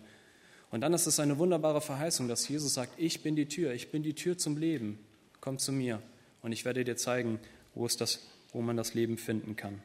Und 0.72 0.82
dann 0.82 0.94
ist 0.94 1.08
es 1.08 1.20
eine 1.20 1.38
wunderbare 1.38 1.82
Verheißung, 1.82 2.28
dass 2.28 2.48
Jesus 2.48 2.74
sagt, 2.74 2.94
ich 2.98 3.24
bin 3.24 3.36
die 3.36 3.48
Tür, 3.48 3.74
ich 3.74 3.92
bin 3.92 4.04
die 4.04 4.14
Tür 4.14 4.38
zum 4.38 4.58
Leben. 4.58 5.00
Komm 5.42 5.58
zu 5.58 5.72
mir 5.72 6.02
und 6.42 6.52
ich 6.52 6.66
werde 6.66 6.84
dir 6.84 6.98
zeigen, 6.98 7.40
wo, 7.74 7.86
es 7.86 7.98
das, 7.98 8.28
wo 8.52 8.62
man 8.62 8.78
das 8.78 8.94
Leben 8.94 9.18
finden 9.18 9.56
kann. 9.56 9.82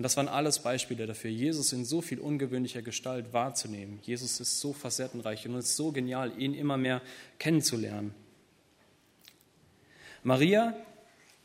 Und 0.00 0.04
das 0.04 0.16
waren 0.16 0.28
alles 0.28 0.60
Beispiele 0.60 1.06
dafür, 1.06 1.30
Jesus 1.30 1.74
in 1.74 1.84
so 1.84 2.00
viel 2.00 2.20
ungewöhnlicher 2.20 2.80
Gestalt 2.80 3.34
wahrzunehmen. 3.34 3.98
Jesus 4.00 4.40
ist 4.40 4.58
so 4.58 4.72
facettenreich 4.72 5.46
und 5.46 5.54
es 5.56 5.66
ist 5.66 5.76
so 5.76 5.92
genial, 5.92 6.32
ihn 6.40 6.54
immer 6.54 6.78
mehr 6.78 7.02
kennenzulernen. 7.38 8.14
Maria 10.22 10.74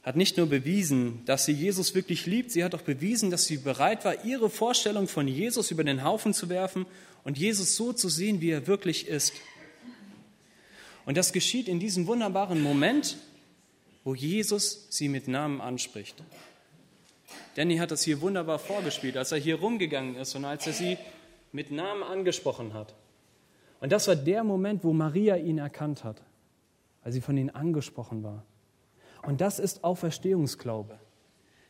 hat 0.03 0.15
nicht 0.15 0.37
nur 0.37 0.45
bewiesen, 0.45 1.21
dass 1.25 1.43
sie 1.43 1.51
Jesus 1.51 1.95
wirklich 1.95 2.27
liebt, 2.27 2.49
sie 2.49 2.63
hat 2.63 2.73
auch 2.73 2.83
bewiesen, 2.83 3.29
dass 3.29 3.43
sie 3.43 3.57
bereit 3.57 4.05
war, 4.05 4.23
ihre 4.23 4.49
Vorstellung 4.49 5.09
von 5.09 5.27
Jesus 5.27 5.69
über 5.69 5.83
den 5.83 6.05
Haufen 6.05 6.33
zu 6.33 6.47
werfen 6.47 6.85
und 7.25 7.37
Jesus 7.37 7.75
so 7.75 7.91
zu 7.91 8.07
sehen, 8.07 8.39
wie 8.39 8.51
er 8.51 8.67
wirklich 8.67 9.09
ist. 9.09 9.33
Und 11.05 11.17
das 11.17 11.33
geschieht 11.33 11.67
in 11.67 11.81
diesem 11.81 12.07
wunderbaren 12.07 12.61
Moment, 12.61 13.17
wo 14.05 14.15
Jesus 14.15 14.87
sie 14.91 15.09
mit 15.09 15.27
Namen 15.27 15.59
anspricht. 15.59 16.23
Danny 17.55 17.77
hat 17.77 17.91
das 17.91 18.03
hier 18.03 18.21
wunderbar 18.21 18.59
vorgespielt, 18.59 19.17
als 19.17 19.31
er 19.31 19.37
hier 19.37 19.55
rumgegangen 19.55 20.15
ist 20.15 20.35
und 20.35 20.45
als 20.45 20.67
er 20.67 20.73
sie 20.73 20.97
mit 21.51 21.71
Namen 21.71 22.03
angesprochen 22.03 22.73
hat. 22.73 22.93
Und 23.79 23.91
das 23.91 24.07
war 24.07 24.15
der 24.15 24.43
Moment, 24.43 24.83
wo 24.83 24.93
Maria 24.93 25.37
ihn 25.37 25.57
erkannt 25.57 26.03
hat, 26.03 26.21
weil 27.03 27.13
sie 27.13 27.21
von 27.21 27.37
ihm 27.37 27.49
angesprochen 27.53 28.23
war. 28.23 28.45
Und 29.23 29.41
das 29.41 29.59
ist 29.59 29.83
Auferstehungsglaube, 29.83 30.99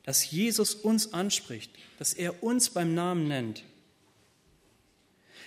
dass 0.03 0.29
Jesus 0.29 0.73
uns 0.73 1.13
anspricht, 1.13 1.71
dass 1.99 2.13
er 2.13 2.43
uns 2.43 2.71
beim 2.71 2.93
Namen 2.93 3.27
nennt. 3.27 3.63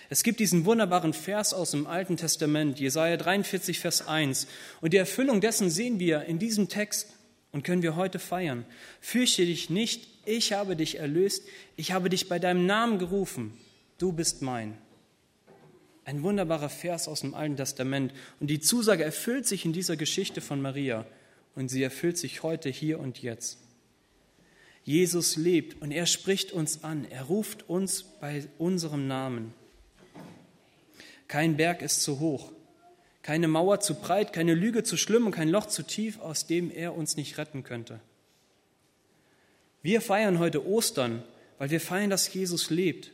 Es 0.09 0.23
gibt 0.23 0.39
diesen 0.39 0.65
wunderbaren 0.65 1.13
Vers 1.13 1.53
aus 1.53 1.71
dem 1.71 1.85
Alten 1.85 2.17
Testament, 2.17 2.79
Jesaja 2.79 3.17
43, 3.17 3.79
Vers 3.79 4.07
1. 4.07 4.47
Und 4.81 4.93
die 4.93 4.97
Erfüllung 4.97 5.39
dessen 5.41 5.69
sehen 5.69 5.99
wir 5.99 6.23
in 6.23 6.39
diesem 6.39 6.67
Text 6.67 7.13
und 7.51 7.63
können 7.63 7.81
wir 7.81 7.95
heute 7.95 8.19
feiern. 8.19 8.65
Fürchte 9.01 9.45
dich 9.45 9.69
nicht, 9.69 10.07
ich 10.25 10.53
habe 10.53 10.75
dich 10.75 10.99
erlöst, 10.99 11.43
ich 11.75 11.91
habe 11.91 12.09
dich 12.09 12.29
bei 12.29 12.39
deinem 12.39 12.65
Namen 12.65 12.99
gerufen, 12.99 13.57
du 13.97 14.11
bist 14.11 14.41
mein. 14.41 14.77
Ein 16.05 16.23
wunderbarer 16.23 16.69
Vers 16.69 17.07
aus 17.07 17.21
dem 17.21 17.35
Alten 17.35 17.55
Testament. 17.55 18.13
Und 18.39 18.47
die 18.47 18.59
Zusage 18.59 19.03
erfüllt 19.03 19.45
sich 19.45 19.65
in 19.65 19.73
dieser 19.73 19.95
Geschichte 19.95 20.41
von 20.41 20.59
Maria 20.59 21.05
und 21.53 21.69
sie 21.69 21.83
erfüllt 21.83 22.17
sich 22.17 22.41
heute, 22.41 22.69
hier 22.69 22.99
und 22.99 23.21
jetzt. 23.21 23.59
Jesus 24.83 25.35
lebt 25.35 25.79
und 25.83 25.91
er 25.91 26.07
spricht 26.07 26.51
uns 26.51 26.83
an, 26.83 27.05
er 27.11 27.25
ruft 27.25 27.69
uns 27.69 28.03
bei 28.03 28.47
unserem 28.57 29.07
Namen. 29.07 29.53
Kein 31.27 31.57
Berg 31.57 31.83
ist 31.83 32.01
zu 32.01 32.19
hoch, 32.19 32.51
keine 33.29 33.47
Mauer 33.47 33.79
zu 33.79 33.93
breit, 33.93 34.33
keine 34.33 34.55
Lüge 34.55 34.81
zu 34.81 34.97
schlimm 34.97 35.27
und 35.27 35.33
kein 35.33 35.49
Loch 35.49 35.67
zu 35.67 35.83
tief, 35.83 36.19
aus 36.19 36.47
dem 36.47 36.71
er 36.71 36.95
uns 36.95 37.15
nicht 37.15 37.37
retten 37.37 37.61
könnte. 37.61 37.99
Wir 39.83 40.01
feiern 40.01 40.39
heute 40.39 40.65
Ostern, 40.65 41.21
weil 41.59 41.69
wir 41.69 41.79
feiern, 41.79 42.09
dass 42.09 42.33
Jesus 42.33 42.71
lebt 42.71 43.11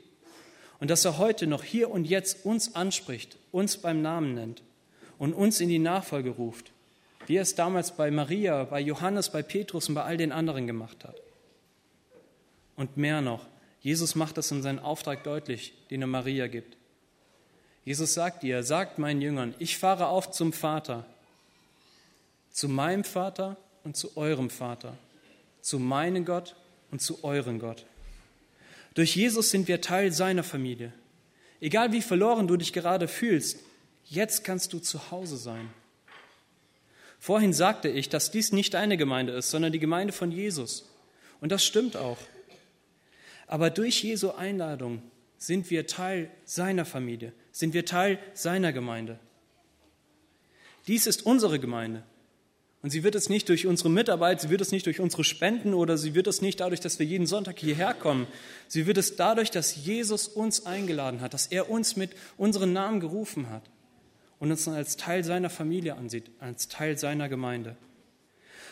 und 0.79 0.89
dass 0.89 1.03
er 1.03 1.17
heute 1.17 1.47
noch 1.47 1.65
hier 1.65 1.91
und 1.91 2.05
jetzt 2.05 2.45
uns 2.45 2.75
anspricht, 2.75 3.35
uns 3.51 3.75
beim 3.75 4.01
Namen 4.01 4.35
nennt 4.35 4.63
und 5.17 5.33
uns 5.33 5.59
in 5.59 5.67
die 5.67 5.79
Nachfolge 5.79 6.29
ruft, 6.29 6.71
wie 7.27 7.35
er 7.35 7.41
es 7.41 7.55
damals 7.55 7.97
bei 7.97 8.09
Maria, 8.09 8.63
bei 8.63 8.79
Johannes, 8.79 9.29
bei 9.29 9.43
Petrus 9.43 9.89
und 9.89 9.95
bei 9.95 10.03
all 10.03 10.15
den 10.15 10.31
anderen 10.31 10.65
gemacht 10.65 11.03
hat. 11.03 11.21
Und 12.77 12.95
mehr 12.95 13.19
noch, 13.19 13.45
Jesus 13.81 14.15
macht 14.15 14.37
das 14.37 14.49
in 14.49 14.61
seinem 14.61 14.79
Auftrag 14.79 15.25
deutlich, 15.25 15.73
den 15.89 16.03
er 16.03 16.07
Maria 16.07 16.47
gibt. 16.47 16.77
Jesus 17.85 18.15
sagt 18.15 18.43
ihr, 18.43 18.63
sagt 18.63 18.97
meinen 18.97 19.21
Jüngern, 19.21 19.53
ich 19.59 19.77
fahre 19.77 20.07
auf 20.07 20.31
zum 20.31 20.51
Vater, 20.51 21.05
zu 22.51 22.67
meinem 22.67 23.03
Vater 23.03 23.57
und 23.83 23.95
zu 23.95 24.17
eurem 24.17 24.49
Vater, 24.49 24.97
zu 25.61 25.77
meinem 25.77 26.25
Gott 26.25 26.55
und 26.91 27.01
zu 27.01 27.23
eurem 27.23 27.59
Gott. 27.59 27.85
Durch 28.95 29.15
Jesus 29.15 29.51
sind 29.51 29.67
wir 29.67 29.81
Teil 29.81 30.11
seiner 30.11 30.43
Familie. 30.43 30.91
Egal 31.61 31.91
wie 31.91 32.01
verloren 32.01 32.47
du 32.47 32.57
dich 32.57 32.73
gerade 32.73 33.07
fühlst, 33.07 33.59
jetzt 34.05 34.43
kannst 34.43 34.73
du 34.73 34.79
zu 34.79 35.11
Hause 35.11 35.37
sein. 35.37 35.69
Vorhin 37.19 37.53
sagte 37.53 37.89
ich, 37.89 38.09
dass 38.09 38.31
dies 38.31 38.51
nicht 38.51 38.75
eine 38.75 38.97
Gemeinde 38.97 39.33
ist, 39.33 39.51
sondern 39.51 39.71
die 39.71 39.79
Gemeinde 39.79 40.13
von 40.13 40.31
Jesus. 40.31 40.89
Und 41.39 41.51
das 41.51 41.63
stimmt 41.63 41.97
auch. 41.97 42.17
Aber 43.47 43.69
durch 43.69 44.03
Jesu 44.03 44.31
Einladung 44.31 45.03
sind 45.37 45.69
wir 45.69 45.87
Teil 45.87 46.31
seiner 46.45 46.85
Familie, 46.85 47.33
sind 47.55 47.73
wir 47.73 47.85
Teil 47.85 48.19
seiner 48.33 48.73
Gemeinde. 48.73 49.17
Dies 50.87 51.07
ist 51.07 51.25
unsere 51.25 51.57
Gemeinde. 51.57 52.03
Und 52.81 52.89
sie 52.89 53.01
wird 53.01 53.15
es 53.15 53.29
nicht 53.29 53.47
durch 53.47 53.65
unsere 53.65 53.89
Mitarbeit, 53.89 54.41
sie 54.41 54.49
wird 54.49 54.59
es 54.59 54.73
nicht 54.73 54.85
durch 54.85 54.99
unsere 54.99 55.23
Spenden 55.23 55.73
oder 55.73 55.97
sie 55.97 56.15
wird 56.15 56.27
es 56.27 56.41
nicht 56.41 56.59
dadurch, 56.59 56.81
dass 56.81 56.99
wir 56.99 57.05
jeden 57.05 57.27
Sonntag 57.27 57.57
hierher 57.57 57.93
kommen. 57.93 58.27
Sie 58.67 58.87
wird 58.87 58.97
es 58.97 59.15
dadurch, 59.15 59.51
dass 59.51 59.73
Jesus 59.85 60.27
uns 60.27 60.65
eingeladen 60.65 61.21
hat, 61.21 61.33
dass 61.33 61.47
er 61.47 61.69
uns 61.69 61.95
mit 61.95 62.11
unseren 62.35 62.73
Namen 62.73 62.99
gerufen 62.99 63.49
hat 63.49 63.63
und 64.37 64.51
uns 64.51 64.67
als 64.67 64.97
Teil 64.97 65.23
seiner 65.23 65.49
Familie 65.49 65.95
ansieht, 65.95 66.29
als 66.41 66.67
Teil 66.67 66.97
seiner 66.97 67.29
Gemeinde. 67.29 67.77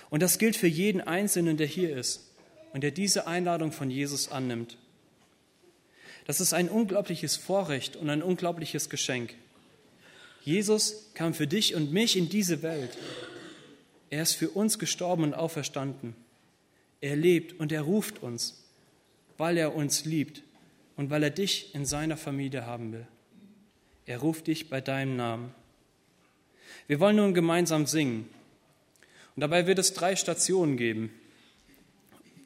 Und 0.10 0.22
das 0.22 0.40
gilt 0.40 0.58
für 0.58 0.68
jeden 0.68 1.00
Einzelnen, 1.00 1.56
der 1.56 1.68
hier 1.68 1.96
ist 1.96 2.34
und 2.74 2.84
der 2.84 2.92
diese 2.92 3.28
Einladung 3.28 3.72
von 3.72 3.90
Jesus 3.90 4.30
annimmt. 4.30 4.78
Das 6.26 6.40
ist 6.40 6.54
ein 6.54 6.70
unglaubliches 6.70 7.36
Vorrecht 7.36 7.96
und 7.96 8.10
ein 8.10 8.24
unglaubliches 8.24 8.90
Geschenk. 8.90 9.36
Jesus 10.44 11.12
kam 11.14 11.34
für 11.34 11.48
dich 11.48 11.76
und 11.76 11.94
mich 11.94 12.18
in 12.18 12.30
diese 12.30 12.62
Welt. 12.62 12.98
Er 14.10 14.24
ist 14.24 14.34
für 14.34 14.50
uns 14.50 14.80
gestorben 14.80 15.24
und 15.24 15.34
auferstanden. 15.34 16.16
Er 17.02 17.16
lebt 17.16 17.60
und 17.60 17.72
er 17.72 17.82
ruft 17.82 18.22
uns, 18.22 18.64
weil 19.38 19.58
er 19.58 19.76
uns 19.76 20.06
liebt 20.06 20.44
und 20.96 21.10
weil 21.10 21.24
er 21.24 21.30
dich 21.30 21.74
in 21.76 21.86
seiner 21.86 22.18
Familie 22.18 22.66
haben 22.66 22.94
will. 22.94 23.08
Er 24.06 24.20
ruft 24.20 24.48
dich 24.48 24.70
bei 24.70 24.82
deinem 24.82 25.16
Namen. 25.16 25.54
Wir 26.88 27.00
wollen 27.00 27.16
nun 27.16 27.34
gemeinsam 27.34 27.86
singen. 27.86 28.30
Und 29.36 29.42
dabei 29.42 29.66
wird 29.66 29.80
es 29.80 29.94
drei 29.94 30.16
Stationen 30.16 30.78
geben, 30.78 31.12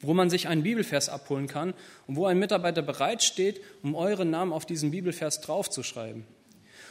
wo 0.00 0.14
man 0.14 0.30
sich 0.30 0.48
einen 0.48 0.62
Bibelvers 0.62 1.08
abholen 1.08 1.46
kann 1.46 1.74
und 2.06 2.16
wo 2.16 2.26
ein 2.26 2.38
Mitarbeiter 2.38 2.82
bereitsteht, 2.82 3.60
um 3.82 3.94
euren 3.94 4.30
Namen 4.30 4.52
auf 4.52 4.66
diesen 4.66 4.90
Bibelvers 4.90 5.40
draufzuschreiben. 5.40 6.24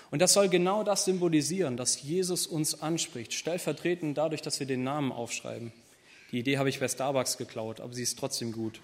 Und 0.09 0.21
das 0.21 0.33
soll 0.33 0.49
genau 0.49 0.83
das 0.83 1.05
symbolisieren, 1.05 1.75
dass 1.77 2.01
Jesus 2.01 2.47
uns 2.47 2.81
anspricht, 2.81 3.33
stellvertretend 3.33 4.17
dadurch, 4.17 4.41
dass 4.41 4.59
wir 4.59 4.67
den 4.67 4.83
Namen 4.83 5.11
aufschreiben. 5.11 5.73
Die 6.31 6.39
Idee 6.39 6.57
habe 6.57 6.69
ich 6.69 6.79
bei 6.79 6.87
Starbucks 6.87 7.37
geklaut, 7.37 7.79
aber 7.79 7.93
sie 7.93 8.03
ist 8.03 8.19
trotzdem 8.19 8.51
gut. 8.51 8.81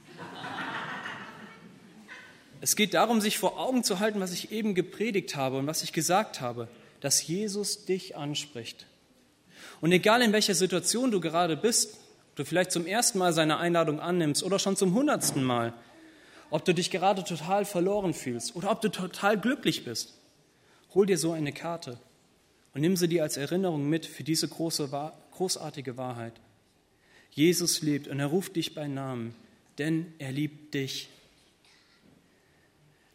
Es 2.62 2.78
geht 2.78 2.94
darum, 2.94 3.20
sich 3.20 3.38
vor 3.38 3.60
Augen 3.60 3.84
zu 3.84 4.00
halten, 4.00 4.22
was 4.22 4.32
ich 4.32 4.52
eben 4.52 4.74
gepredigt 4.74 5.36
habe 5.36 5.58
und 5.58 5.68
was 5.68 5.84
ich 5.84 5.92
gesagt 5.92 6.40
habe, 6.40 6.70
dass 7.02 7.26
Jesus 7.28 7.84
dich 7.84 8.16
anspricht. 8.16 8.86
Und 9.82 9.92
egal 9.92 10.22
in 10.22 10.32
welcher 10.32 10.56
Situation 10.56 11.12
du 11.12 11.20
gerade 11.20 11.58
bist, 11.58 11.98
du 12.36 12.46
vielleicht 12.46 12.72
zum 12.72 12.86
ersten 12.86 13.20
Mal 13.20 13.34
seine 13.34 13.58
Einladung 13.58 14.00
annimmst 14.00 14.44
oder 14.44 14.60
schon 14.60 14.76
zum 14.76 14.94
hundertsten 14.94 15.44
Mal, 15.44 15.74
ob 16.50 16.66
du 16.66 16.74
dich 16.74 16.92
gerade 16.92 17.24
total 17.24 17.66
verloren 17.66 18.14
fühlst 18.14 18.56
oder 18.56 18.72
ob 18.72 18.82
du 18.82 18.90
total 18.90 19.40
glücklich 19.40 19.86
bist, 19.86 20.14
Hol 20.94 21.08
dir 21.08 21.18
so 21.18 21.32
eine 21.32 21.52
Karte 21.52 21.98
und 22.74 22.82
nimm 22.82 22.96
sie 22.96 23.08
dir 23.08 23.24
als 23.24 23.38
Erinnerung 23.38 23.90
mit 23.90 24.06
für 24.06 24.24
diese 24.24 24.48
große, 24.48 24.90
großartige 25.32 25.98
Wahrheit. 25.98 26.34
Jesus 27.32 27.82
lebt 27.82 28.08
und 28.08 28.20
er 28.20 28.28
ruft 28.28 28.56
dich 28.56 28.76
bei 28.76 28.88
Namen, 28.88 29.34
denn 29.80 30.14
er 30.20 30.32
liebt 30.32 30.74
dich. 30.76 31.10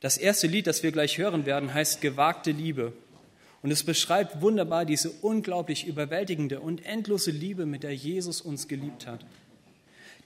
Das 0.00 0.16
erste 0.16 0.48
Lied, 0.48 0.66
das 0.66 0.82
wir 0.82 0.90
gleich 0.90 1.18
hören 1.18 1.46
werden, 1.46 1.72
heißt 1.72 2.00
Gewagte 2.00 2.50
Liebe. 2.50 2.92
Und 3.62 3.70
es 3.70 3.82
beschreibt 3.82 4.40
wunderbar 4.40 4.84
diese 4.84 5.10
unglaublich 5.10 5.86
überwältigende 5.86 6.60
und 6.60 6.84
endlose 6.86 7.30
Liebe, 7.30 7.66
mit 7.66 7.82
der 7.82 7.94
Jesus 7.94 8.40
uns 8.40 8.68
geliebt 8.68 9.06
hat. 9.06 9.24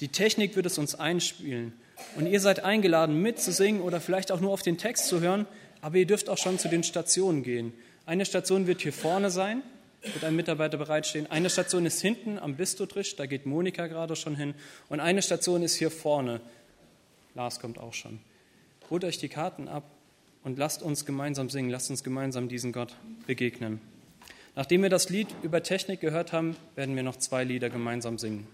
Die 0.01 0.09
Technik 0.09 0.57
wird 0.57 0.66
es 0.66 0.79
uns 0.79 0.95
einspielen. 0.95 1.73
Und 2.16 2.27
ihr 2.27 2.40
seid 2.40 2.64
eingeladen, 2.64 3.23
mitzusingen 3.23 3.81
oder 3.81 4.01
vielleicht 4.01 4.33
auch 4.33 4.40
nur 4.40 4.53
auf 4.53 4.62
den 4.62 4.77
Text 4.77 5.07
zu 5.07 5.21
hören, 5.21 5.47
aber 5.81 5.97
ihr 5.97 6.07
dürft 6.07 6.29
auch 6.29 6.38
schon 6.38 6.59
zu 6.59 6.68
den 6.68 6.83
Stationen 6.83 7.42
gehen. 7.42 7.73
Eine 8.05 8.25
Station 8.25 8.66
wird 8.66 8.83
hier 8.83 8.92
vorne 8.92 9.31
sein, 9.31 9.62
wird 10.03 10.25
ein 10.25 10.37
Mitarbeiter 10.37 10.77
bereitstehen. 10.77 11.31
Eine 11.31 11.49
Station 11.49 11.87
ist 11.87 12.01
hinten 12.01 12.38
am 12.38 12.57
Bistotrisch, 12.57 13.16
da 13.16 13.27
geht 13.27 13.47
Monika 13.47 13.87
gerade 13.87 14.16
schon 14.16 14.37
hin. 14.37 14.55
Und 14.88 15.01
eine 15.01 15.23
Station 15.23 15.62
ist 15.62 15.77
hier 15.77 15.90
vorne. 15.90 16.40
Lars 17.35 17.61
kommt 17.61 17.79
auch 17.79 17.95
schon. 17.95 18.18
Holt 18.90 19.05
euch 19.05 19.18
die 19.18 19.29
Karten 19.29 19.68
ab 19.68 19.85
und 20.44 20.59
lasst 20.59 20.83
uns 20.83 21.05
gemeinsam 21.05 21.50
singen, 21.50 21.70
lasst 21.70 21.90
uns 21.90 22.02
gemeinsam 22.02 22.48
diesen 22.48 22.72
Gott 22.72 22.96
begegnen. 23.26 23.81
Nachdem 24.55 24.83
wir 24.83 24.90
das 24.90 25.09
Lied 25.09 25.28
über 25.42 25.62
Technik 25.62 26.00
gehört 26.00 26.33
haben, 26.33 26.57
werden 26.74 26.94
wir 26.94 27.02
noch 27.02 27.16
zwei 27.16 27.44
Lieder 27.44 27.70
gemeinsam 27.70 28.18
singen. 28.18 28.46